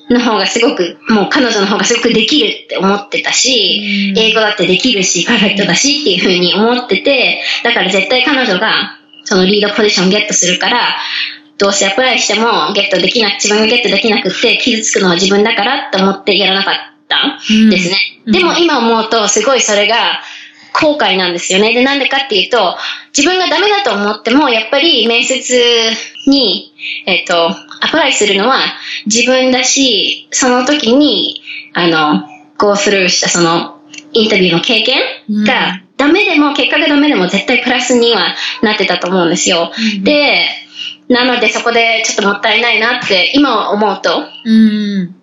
[0.09, 10.97] の方がすごく、もう彼女の方がすごくできるって思ってたし、英語だってできるし、パーフェクトだしっていうふうに思ってて、だから絶対彼女がそのリードポジションゲットするから、
[11.57, 16.75] どうせアプライしてもゲットできなく、自分がゲットできなくて傷つくのは自分だからって思ってやらなかっ
[17.07, 17.97] たんですね。
[18.25, 20.21] うん、でも今思うとすごいそれが
[20.73, 21.73] 後悔なんですよね。
[21.73, 22.77] で、なんでかっていうと、
[23.15, 25.59] 自分がダメだと思っても、やっぱり面接
[26.27, 26.73] に、
[27.05, 28.59] えっ、ー、と、アプライするのは
[29.05, 31.41] 自分だし、その時に、
[31.73, 33.79] あの、go through したその
[34.13, 35.01] インタビューの経験
[35.45, 39.71] が、ダメでも、結果がダメでも絶対プラスにはなってたと思うんですよ。
[39.97, 40.45] うん、で、
[41.09, 44.23] なのでそこでちょっともったいないなって今思うと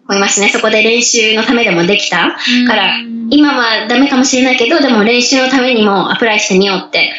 [0.09, 0.49] 思いますね。
[0.51, 7.12] そこで練習のためでもできたから、今はダメかもしれないけど、でも練習のためにもアプライしてみようって、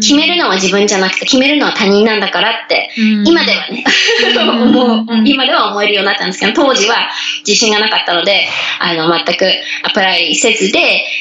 [0.00, 2.90] 決めるのは自分じゃなくて決めるのは他人なんだからって、
[3.24, 3.84] 今ではね、
[4.42, 7.08] 思う、今では思えるようになったんですけど、当時は
[7.46, 8.48] 自信がなかったので、
[8.80, 9.46] あの、全く
[9.84, 10.80] アプライせずで、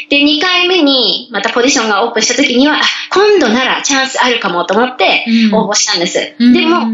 [0.10, 2.82] で、2回目にまたポジションがオープンした時には、
[3.12, 6.34] 今度ならチャンスあるかもと思って応募したんです。
[6.40, 6.88] でも、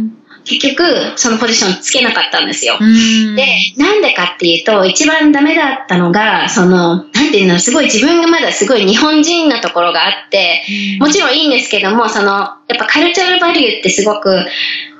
[0.48, 2.78] 結局、そのポジションつけなかったんですよ。
[2.80, 3.46] で、
[3.78, 10.64] なんでかっていうと、一番ダメだったのが、その、なんていうの、すごい自分がまだすごい日本人なところがあって、
[11.00, 14.46] もちろんいいんですけども、その、やっぱカルチャルバリューってすごく、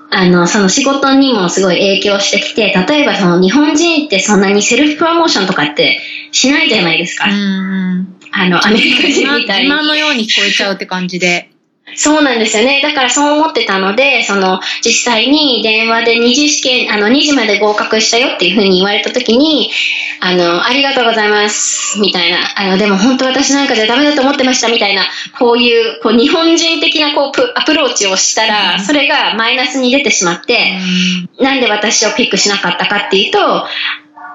[0.10, 6.00] あの、その仕事にもすごい影響してきて、例えばその日本人ってそんなにセルフプロモーションとかって
[6.32, 7.26] しないじゃないですか。
[7.26, 9.68] あの、アメリカ人みたいに。
[9.68, 11.50] 今のように聞こえちゃうって感じで。
[11.98, 12.80] そうなんですよね。
[12.84, 19.72] だからそう思ってたので、その、実際に電話で二次試験、あの、2時まで合格したよっていうふうに言われたときに、
[20.20, 22.38] あの、ありがとうございます、みたいな。
[22.56, 25.06] あの、でも本当私なんかじゃダメだと思ってました、みたいな、
[25.40, 30.78] こういう、こう、日本人的な、こう、アプローチをしたら、それがマイナスに出てしまって、
[31.40, 33.66] なんで私をピックしなかったかっていうと、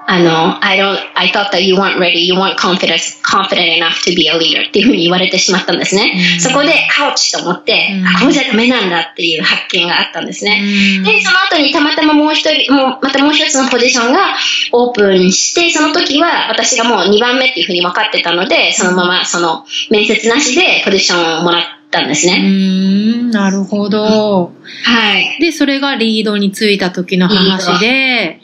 [0.05, 4.27] あの、I don't, I thought that you weren't ready, you weren't confident, confident enough to be
[4.27, 6.13] a leader っていうふうに言われてしまったんですね。
[6.35, 10.61] うん、そこで、アウチと思って、うん、あ、これじゃダメなんだっていう発見があったんですね。
[10.97, 14.35] うん、で、その後にたまたまもう一人、もう、またもう一つのポジションが
[14.73, 22.39] オープンして、その時は私がもう2番目っていうふうに分かってたので、そのままその面接なしでポジションをもらったんですね。
[22.43, 24.51] うん、なるほど。
[24.83, 25.37] はい。
[25.39, 28.41] で、それがリードについた時の話で、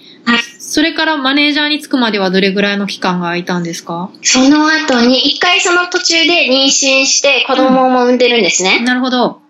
[0.69, 4.11] それからマネージャーに着くまではどれぐらいの期間が空いたんですか？
[4.21, 8.77] その後に、一回その途中で妊娠して子供も産んでるんですね。
[8.79, 9.41] うん、なるほど。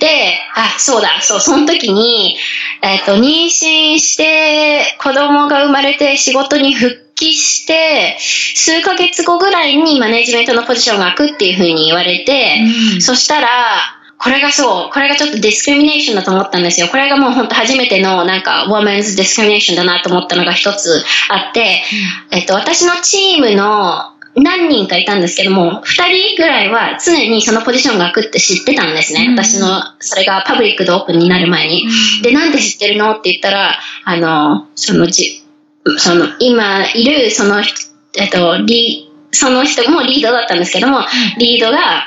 [0.00, 2.36] で、あ、そうだ、そう、その時に、
[2.82, 12.60] えっ、ー、と、妊娠して子供が生まれて仕事に復帰して、数ヶ月後ぐらいにマネジメントのポジションが空くっていうふうに言われて、
[12.94, 16.88] うん、そしたら、これがそう、これがちょっとディスクリミネーションだと思ったんですよ。
[16.88, 21.82] これがもう本当初めてのなんか、ウォーメンズディスクリミネーションだなと思ったのが一つあって、
[22.30, 29.26] うん、えっと、私のチームの何人かいたんですけども、二人ぐらいは常にそのポジションが空くって知ってたんですね。
[29.28, 31.86] うん、私の、それがパブリックでオープンになる前に。
[31.86, 35.44] うん、で、なんで知ってるのって言ったら、あの、そのじ、
[35.96, 37.62] その、今いる、その、
[38.16, 41.00] えっと、リその人もリードだったんですけども、
[41.38, 42.06] リードが、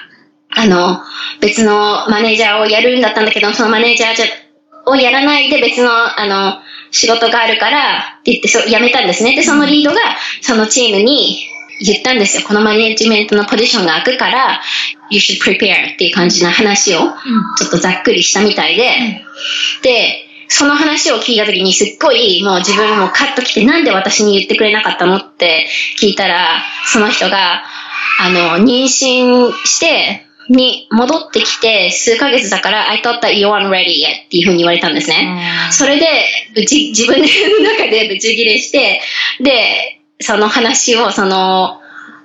[0.56, 1.02] あの、
[1.40, 4.26] 別のマネージャーをやるんだったんだけど、そのマネージャーじゃ
[4.86, 6.60] をやらないで別の、あの、
[6.92, 9.36] 仕事があるからって言ってそ辞めたんですね。
[9.36, 10.00] で、そのリードが
[10.42, 11.46] そのチームに
[11.80, 12.44] 言ったんですよ。
[12.46, 14.62] このマネジメントのポジションが空くから、
[15.10, 19.24] you should prepare っていう感じな話をちょっとざっくりしたみたいで、
[19.84, 27.64] で、その話を聞いた時にすっごいもう自分もカッと来てなんで私に言ってくれなかったのって聞いたら、その人が、
[28.20, 35.42] あの、妊娠して、に戻ってきて数ヶ月だから、I thought that you weren't ready yet っていうふうに言われたんですね。
[35.72, 36.06] それで、
[36.54, 39.02] ぶち、自分の中でブチギレして、
[39.40, 41.80] で、その話を、その、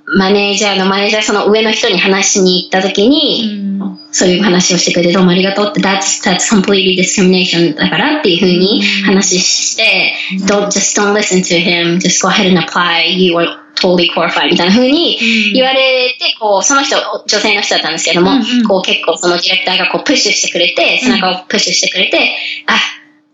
[0.09, 3.66] マネージャーのマネージャーその上の人に話しに行った時に、
[4.12, 10.14] そういう話をしてくれてどうもありがとうって、that's, that's completely discrimination だからっていうふうに話して、
[10.47, 15.18] don't, just don't listen to him, just go ahead and apply, you are totally qualified みたいなふうに
[15.53, 16.97] 言われて、こう、その人、
[17.27, 18.31] 女性の人だったんですけども、
[18.68, 22.79] こう結構そのディレクターがこうプッシュしてくれて、背中をプッシュしてくれて、あ、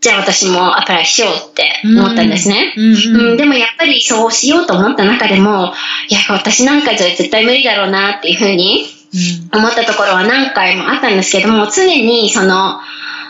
[0.00, 2.74] じゃあ私もアプライしようって思ったんですね。
[2.76, 5.72] うん、うん、でもやっぱりそうしようと思った中でも、
[6.08, 8.84] いや、私なんかじゃ絶対無理だろうなっていうふうに
[9.54, 12.80] 思ったところは何回もあったんですけども、常にその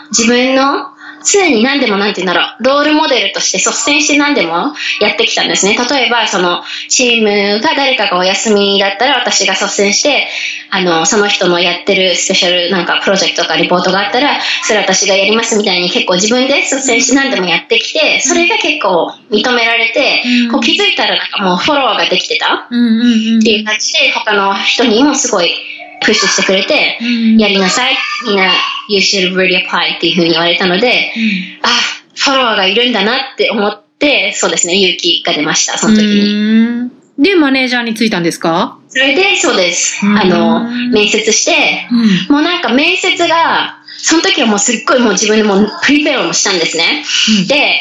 [0.09, 0.92] 自分の
[1.25, 5.75] 常に何でも何て言うんだろう、ロールモデルとして率先して何でもやってきたんですね。
[5.77, 10.27] 例えば、その、チームが誰かがお休みだったら私が率先して、
[10.69, 25.72] あの、その人のやってるスペシャルなんかプロジェクトとかリポートがあったら、それ私がやりますみたいに結構自分で率先して何でもやってきて、それが結構認められて、こう気づいたらなんかもうフォロワーができてたっていう感じで、他の人にもすごい
[26.03, 26.99] プッシュしてくれて、
[27.37, 27.97] やりなさい。
[28.25, 28.51] みんな
[28.89, 31.69] you should really apply っていうふうに言われたので、うん、あ、
[32.15, 36.91] フォロワーがいるんだなって思って、そうですね、勇気が出ました、その時に。
[37.17, 38.77] で、マネージャーについたんですか？
[38.89, 40.01] それで、そうです。
[40.03, 47.05] あの、面接して、うん、もうなんか面接が、その時はもうすっごいもう自分でもうプリペアもしたんですね。
[47.41, 47.79] うん、で、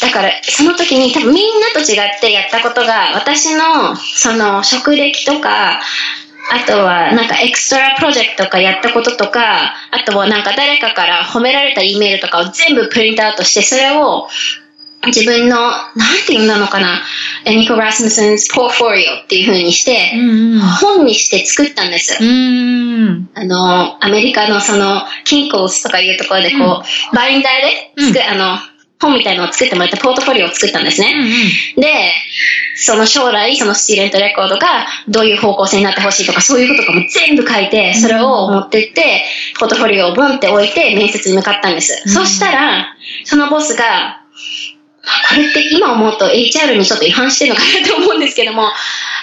[0.00, 5.80] だから、その時に多分みんなと違ってやったことが、私の、その、職歴とか、
[6.50, 14.28] あとは、なんか extra project とかやったこととか、あとはなんか誰かから褒められた E メールとかを全部プリントアウトして、それを
[15.06, 15.88] 自分の、なん
[16.26, 17.02] て言うのかな、
[17.44, 20.12] Emiko Rasmussen's portfolio っていう風にして、
[20.80, 22.18] 本にして作ったんです。
[23.34, 26.64] あの、アメリカのその、 Kinko's とかいうところでこう、う
[27.14, 28.58] ん、バインダーで作、うん、あの、
[29.02, 31.12] 本みたいのを作ってもらってポートフォリオを作ったんですね。
[31.12, 32.12] うんうん、で、
[32.76, 39.24] その将来、そのスチーレントレコードがどういう方向性になってほしいとか、そういうこととかも全部書いて、それを持ってって、
[39.58, 42.02] ポートフォリオをボンって置いて面接に向かったんです。
[42.06, 44.21] うん、そしたら、そのボスが、
[45.28, 48.70] これって今思うと HR にちょっと違反してるのかなと思うんですけども、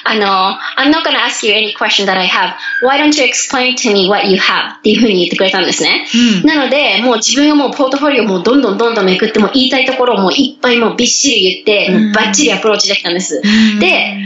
[0.03, 2.53] あの、I'm not gonna ask you any question that I have.
[2.83, 4.77] Why don't you explain to me what you have?
[4.79, 6.07] っていうふうに言ってくれたんですね。
[6.41, 13.41] うん、なので、もう自分がもうポートフォリオもどんどんどんどんめくっても言いたいところをもういっぱいもうびっしり言って、もうバッチリアプローチできたんです。
[13.43, 14.17] うん、で、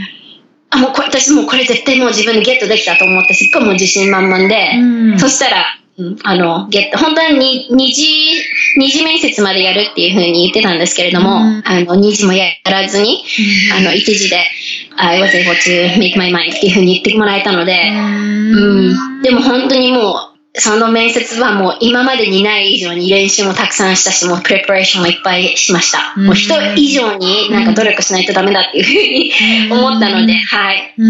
[0.70, 5.78] あ、もうこれ、私もうこれ絶対もう自分でゲットできたと思って、すっごいもう自信満々で、うん、そしたら、
[6.24, 8.34] あの、ゲット、本当に二次、
[8.76, 13.22] 二次面接までやるっていうふうに言ってたんですけれども、うん、あの、二次もやらずに、
[13.72, 14.44] あの、一次で、
[14.96, 26.14] I was able to make my mind っていうふうに言ってもらえたので、うん、でも本当にもう、その面接はもう今までにない以上に練習もたくさんしたし、もうプレパレーションもいっぱいしました。
[26.16, 30.94] もう人以上になんか努力しないとダメだっていうふうに思ったので、はい。
[30.96, 31.04] う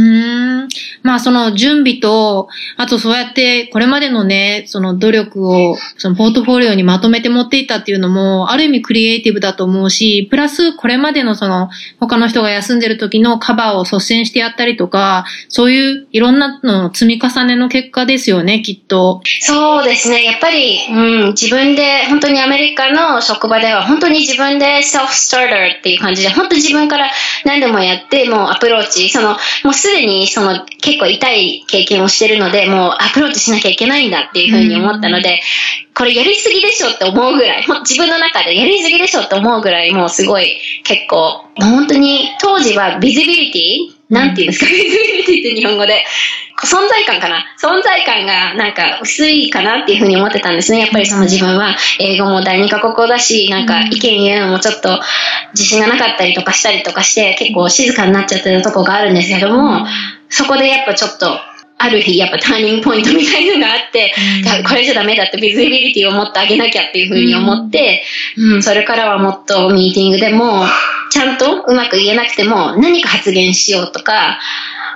[0.65, 0.69] ん。
[1.03, 11.69] まあその準備と、あとそうやってこれまでのね、その努力をそのポートフォリオにまとめて持っていったっていうのも、ある意味クリエイティブだと思うし、プラスこれまでのその
[12.01, 19.21] 他の人が休んでる時のカバーを率先してやったりとか、そういういろんなの積み重ねの結果ですよね、きっと。
[19.41, 20.25] そうですね。
[20.25, 27.11] やっぱり、うん、自分で、本当にアメリカの職場では、本当に自分でセルフスターターっていう感じで、本当自分から
[27.45, 35.41] 何でもやって、もうアプローチ、その、もうすでに、その、結構痛い経験をしてるので、もうアプローチしなきゃいけないんだっていうふうに思ったので、
[35.95, 46.05] これやりすぎでしょって思うぐらい、自分の中でやりすぎでしょって思うぐらい、もうすごい結構、本当に当時は visibility なんて言うんですか、 visibility って日本語で。
[46.57, 47.45] 存在感かな？
[47.61, 50.79] 存在感がなんか薄いかなっていうふうに思ってたんですね。
[50.79, 55.01] やっぱりその自分は英語も第二カ国語だし、なんか意見言うのもちょっと
[55.53, 59.85] 自信がなかったりとかしたりとかして結構静かになっちゃってるとこがあるんですけども、
[60.29, 61.27] そこでやっぱちょっと
[61.77, 64.15] ある日やっぱターニングポイントみたいなのがあって、
[64.59, 68.05] うん、これじゃダメだってビズビリティをもっと上げなきゃっていうふうに思って、
[68.39, 70.65] うん、それからはもっとミーティングでも、
[71.15, 74.41] ちゃんとうまく言えなくても何か発言しようとか、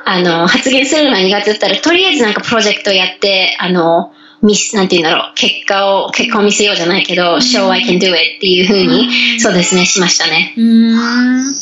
[0.05, 4.13] あの、発言するのが苦手だったら、とりあえずなんかプロジェクトやって、あの、
[4.43, 9.09] ミス、なんて言うんだろう、結果を、結果を見せようじゃないけど、show I can do it っていうふうに、
[9.39, 10.55] そうですね、しましたね。
[10.57, 11.55] うん。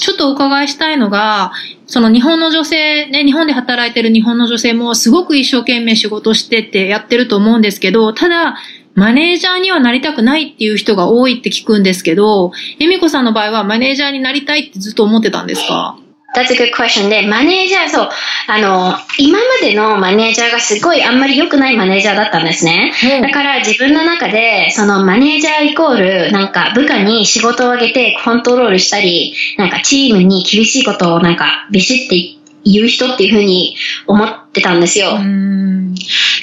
[0.00, 1.50] ちょっとお伺いしたいのが、
[1.88, 8.54] その日本の女性、ね、日本で働いてる日本の女性もすごく一生懸命仕事してってやってると思うんですけど、ただ、
[8.94, 15.98] マネージャーにはなりたくないっていう人が多いって聞くんですけど、恵美子さんの場合はマネージャーになりたいってずっと思ってたんですか
[16.36, 18.08] ？That's a good question で、マネージャー、そう、
[18.48, 22.92] あの、今までのマネージャーがすごいあんまり良くないマネージャーだったんですね。
[23.22, 33.76] だから自分の中で、そのマネージャーイコール、なんか部下に仕事をあげてコントロールしたり、なんかチームに厳しいことをなんかビシって言う人っていうふうに
[34.06, 35.18] 思ってたんですよ。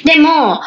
[0.04, 0.60] でも、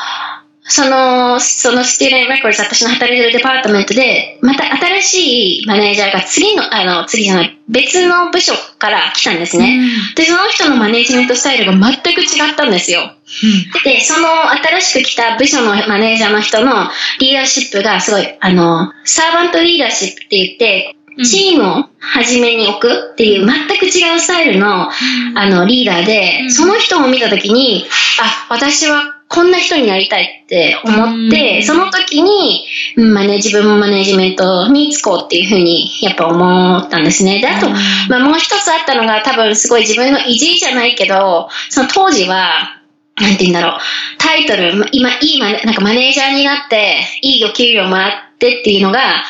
[0.68, 9.78] その、そのスティーレン・レコード私の働いてるデパートメントで、また新しいマネージャーが次の、あの、次じゃない、別の部署から来たんですね。
[9.78, 13.02] うん、で、その人のマネージメントスタイルが全く違ったんですよ。
[13.02, 16.90] うん、で、その新しく来た部署のマネージャーの人の
[17.20, 27.86] リーダーシップがすごい、あの、サーバントリーダーシップって言って、チームを初めに置くっていう全く違うスタイルの、あの、リーダーで、その人を見たときに、
[28.20, 37.42] あ、私はこんな人になりたいって思って、その時に、自分もマネジメントに就こうっていうふうにやっぱ思ったんですね。
[37.42, 37.70] で、あと、
[38.08, 42.82] まあもう一つあったのが多分すごい自分の意地じゃないけど、その当時は、
[43.20, 43.80] なんて言うんだろう、
[44.20, 49.24] タイトル、今、いいマネ、なんかマネージャーになって、いいお給料もらってっていうのが、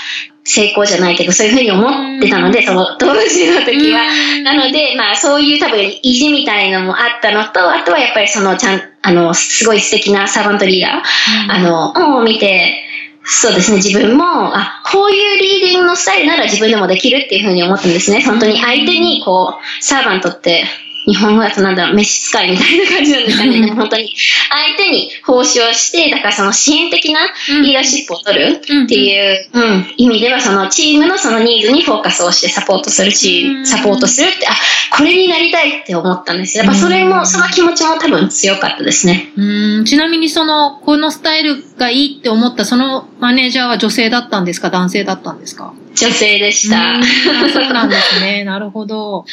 [0.46, 4.04] 成功じゃないけど、そういうふうに思ってたので、その当時の時は。
[4.44, 12.84] なので、まあそういう多分意地みたいのもあったのと、あとはやっぱりそのちゃん、あの、すごい素敵なサーバントリーダー、あの、を見て、
[13.24, 18.22] そうですね、自分も、あ、こういうリーディングのスタイルなら自分でもできるっていうふうに思ったんですね。
[18.24, 20.64] 本当に相手に、こう、サーバントって
[21.06, 23.62] 日本語だとなんだろう、召使いみたいな感じなんですかね。
[23.62, 24.16] でも本当に、
[24.50, 27.20] 相手に奉仕をして、だからその支援的な
[27.62, 34.54] リーダーシップを取るっていう、うん、うん、意味では、そのチームのそのニーズにフォーカスをしてサポートするし、サポートするって、あ、
[34.96, 36.64] これになりたいって思ったんですよ。
[36.64, 39.32] やっぱそれも、その気持ちも多分強かったですね。
[39.36, 44.70] うん、ちなみにその、このスタイルがいいって思ったそのマネージャーは女性だったんですか？
[44.70, 45.74] 男性だったんですか？
[45.96, 47.02] 女性でした。
[47.54, 48.44] そうなんですね。
[48.46, 49.26] なるほど。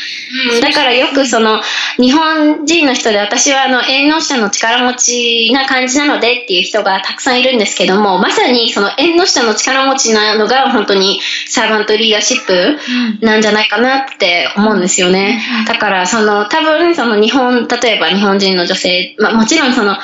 [0.61, 1.61] だからよくその、
[1.99, 12.79] 日本人の人で私はあの、縁の下の力持ちな感じなのでっていう人がたくさんいるんですけども、まさにその縁の下の力持ちなのが本当にサーバントリーダーシップ
[13.21, 15.43] なんじゃないかなって思うんですよね。
[15.67, 19.97] だからその、多分その日本、例えば日本人の女性、まあもちろんその、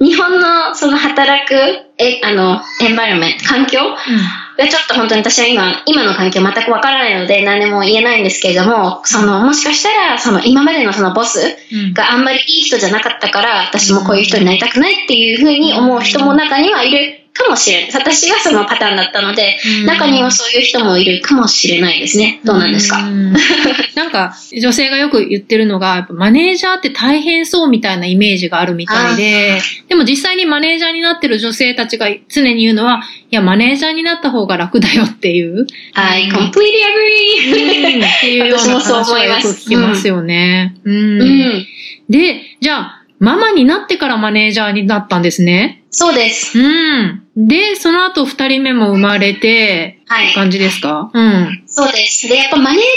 [0.00, 1.54] 日本のその働く、
[1.98, 4.68] え、あの、エンバイロメント、環境、うん。
[4.68, 11.56] ちょっと本当に私は今、今の環境全くわからないので何でも言えないんですけれども、その、もしかしたら、その今までのそのボス
[11.94, 17.90] があんまりいい人じゃなかったから、私もこういう人になりたくないっていうふうに思う人も中にはいるかもしれない。
[17.94, 22.40] 私がそのパターンだったので、中にはそういう人もいるかもしれないですね。
[22.44, 22.98] どうなんですか？
[23.94, 35.66] なんか、女性がよく言ってるのが、やっぱマネージャーって大変そうみたいなイメージがあるみたいで、でも実際にマネージャーになってる女性たちが常に言うのは、いや、マネージャーになった方が楽だよっていう。
[35.94, 38.04] I completely agree!
[38.04, 40.74] っていうような話はよく聞きますよね。
[40.84, 41.66] うん、うん、
[42.08, 45.77] で、じゃあ、ママになってからマネージャーになったんですね。
[45.90, 46.58] そうです。
[46.58, 47.22] うん。
[47.36, 50.32] で、その後二人目も生まれて、はい。
[50.32, 51.10] 感じですか？
[51.12, 51.62] うん。
[51.66, 52.28] そうです。
[52.28, 52.88] で、やっぱマネージャー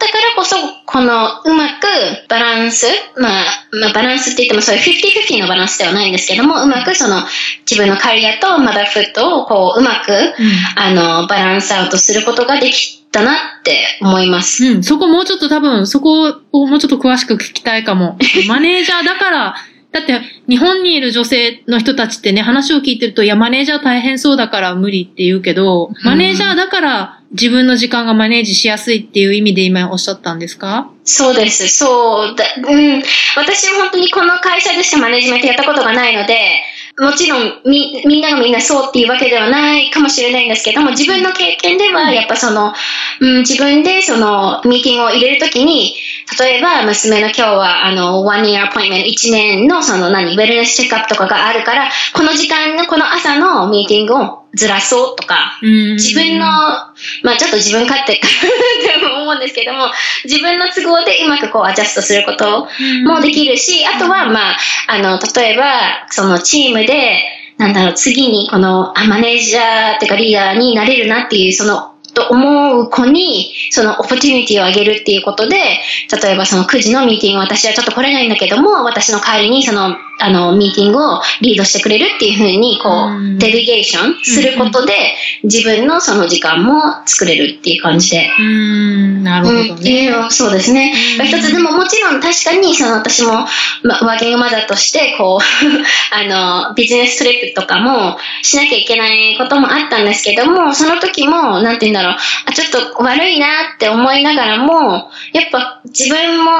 [0.00, 0.56] だったからこそ、
[0.86, 1.86] このうまく
[2.28, 2.86] バランス、
[3.18, 7.22] まあ、まあ、バランスって言ってもそういう50-50のバランスではないんですけども、うまくその
[7.70, 10.32] 自分のキャリアとマダーフットをこう、うまく、うん、
[10.76, 14.64] あの、バランスアウトすることができたなって思います。
[14.64, 18.18] うん、そこもうちょっと多分、そこをもうちょっと詳しく聞きたいかも。
[18.48, 19.54] マネージャーだから、
[19.96, 30.90] だって、日本にいる女性の人たちってね、話を聞いてると、いや、マネージャー大変そうだから無理って言うけど、マネージャーだから自分の時間がマネージしやすいっていう意味で今おっしゃったんですか？
[31.04, 31.68] そうです。
[31.68, 32.44] そうだ。
[32.56, 33.02] うん。
[33.36, 36.60] 私は本当にこの会社でしかマネジメントやったことがないので、
[36.98, 42.72] もちろんみ、みんながみんなそうっていうわけではないかもしれないんですけども、自分の経験では、やっぱその、
[43.20, 45.94] うん、自分でその、ミーティングを入れるときに、
[46.40, 59.90] 例えば、娘の今日は、あの、one year appointment、1年のその何、ウェルネスチェックアップとかがあるから、この時間の、この朝のミーティングをずらそうとか、自分の、まあちょっと自分勝手か って思うんですけども、
[60.24, 62.66] 自分の都合でうまくこうアジャストすること
[63.04, 64.56] もできるし、あとはまあ、
[64.88, 67.22] あの、例えば、そのチームで、
[67.58, 84.94] なんだろう、次にこの、あ、マネージャーっていうかリーダーになれるなっていう、その、と思う子に、そのオプティニティをあげるっていうことで、例えばその9時のミーティング私はちょっと来れないんだけども、私の代わりにそのあの、ミーティングをリードしてくれるっていうふうに、こう、デリゲーションすることで、
[85.42, 88.30] 自分のその時間も作れるっていう感じで。
[88.38, 90.08] うん、なるほどね。
[90.08, 90.94] う、そうですね。
[91.24, 93.46] 一つでももちろん確かに、その私も、
[93.82, 95.44] ま、ワーキングマザーとして、こう、
[96.14, 106.52] あの、ビジネストリップとかもしなきゃいけないこともあったんですけども、その時も、なんて言うんだろう、あ、ちょっと悪いなって思いながらも、やっぱ自分も、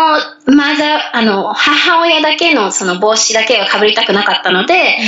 [0.47, 4.99] マザー、あの、母親だけのその帽子だけは被りたくなかったので、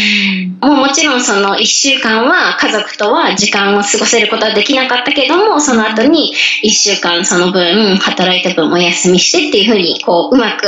[0.60, 6.32] もうもちろんその一週間は家族とは時間を過ごせることはできなかったけども、その後に
[6.62, 10.66] 一週間その分、働いた分お休みしてっていうふうに、こう、うまく、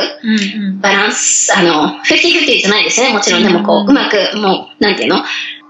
[0.81, 3.13] バランス、あの、50-50じゃないですね。
[3.13, 5.23] もちろんでもこう、うまく、もう、なんていうの？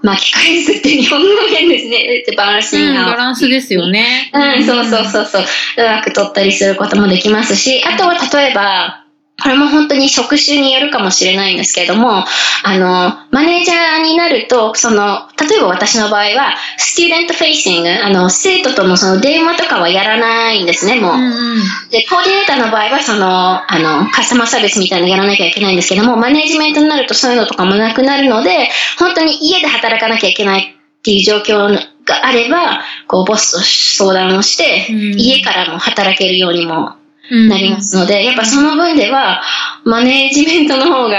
[0.03, 2.23] 巻き返すって日本語変ですね。
[2.35, 4.31] バランス、うん、バランスですよね。
[4.33, 5.43] うん、そうそうそうそう。
[5.43, 5.45] う
[5.83, 9.00] まく取ったりすることもできますし、あとは例えば、
[9.41, 12.23] これも本当に職種によるかもしれないんですけれども、
[12.63, 21.15] あの、マネージャーになると、その、例えば私の場合は、 student facing、あの、生徒とのその電話とかはやらないんですね、もう。
[21.15, 28.69] うんうん、で、コーディネーターの場合は、その、あの、カスタマーサービスみたいなのやらなきゃいけないんですけども、マネージメントになるとそういうのとかもなくなるので、
[28.99, 31.73] 本当に家で働かなきゃいけないっていう状況
[32.05, 36.95] があれば、こう、ボスと相談をして、うん、家からも働けるようにも
[37.31, 39.41] なりますので、やっぱその分では、
[39.85, 41.17] マネージメントの方が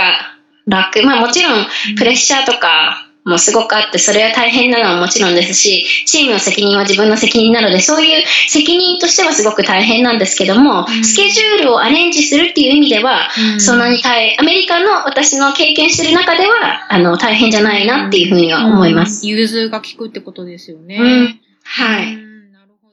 [0.67, 1.03] 楽。
[1.03, 19.27] まあもちろん、プレッシャーとかもすごくあって、それは大変なのはもちろんですし、チームの責任は自分の責任なので、そういう責任としてはすごく大変なんですけども、スケジュールをアレンジするっていう意味では、そんなに大、アメリカの私の経験してる中では、あの、大変じゃないなっていうふうには思います。
[19.27, 20.97] 融通が効くってことですよね。
[20.97, 22.17] うん、はい。
[22.51, 22.89] なるほ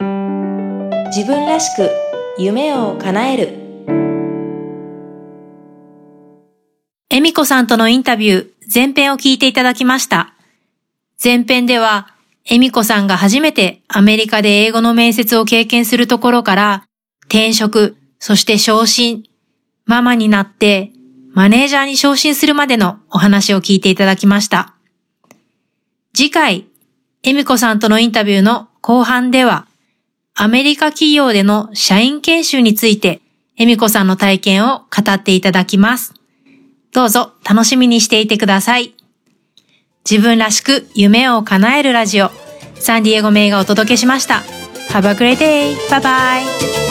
[0.00, 1.10] ど。
[1.10, 3.48] 自分らしく夢を叶える。
[7.08, 10.34] 恵美子さんとのインタビュー、前編を聞いていただきました。
[11.22, 12.08] 前編では、
[12.44, 16.84] 恵美子さんが初めてアメリカで英語の面接を経験するところから、
[17.26, 19.22] 転職、そして昇進、
[19.84, 20.90] ママになって、
[21.34, 24.74] マネージャーに昇進するまでのお話を聞いていただきました。
[26.12, 26.66] 次回、
[27.22, 29.68] 恵美子さんとのインタビューの後半では、
[30.36, 33.20] アメリカ企業での社員研修について、
[33.56, 36.12] 恵美子さんの体験を語っていただきます。
[36.92, 38.94] どうぞ楽しみにしていてください。
[40.08, 42.30] 自分らしく夢を叶えるラジオ、
[42.74, 44.42] サンディエゴ名がお届けしました。
[44.90, 45.76] Have a great day!
[45.88, 46.83] Bye bye!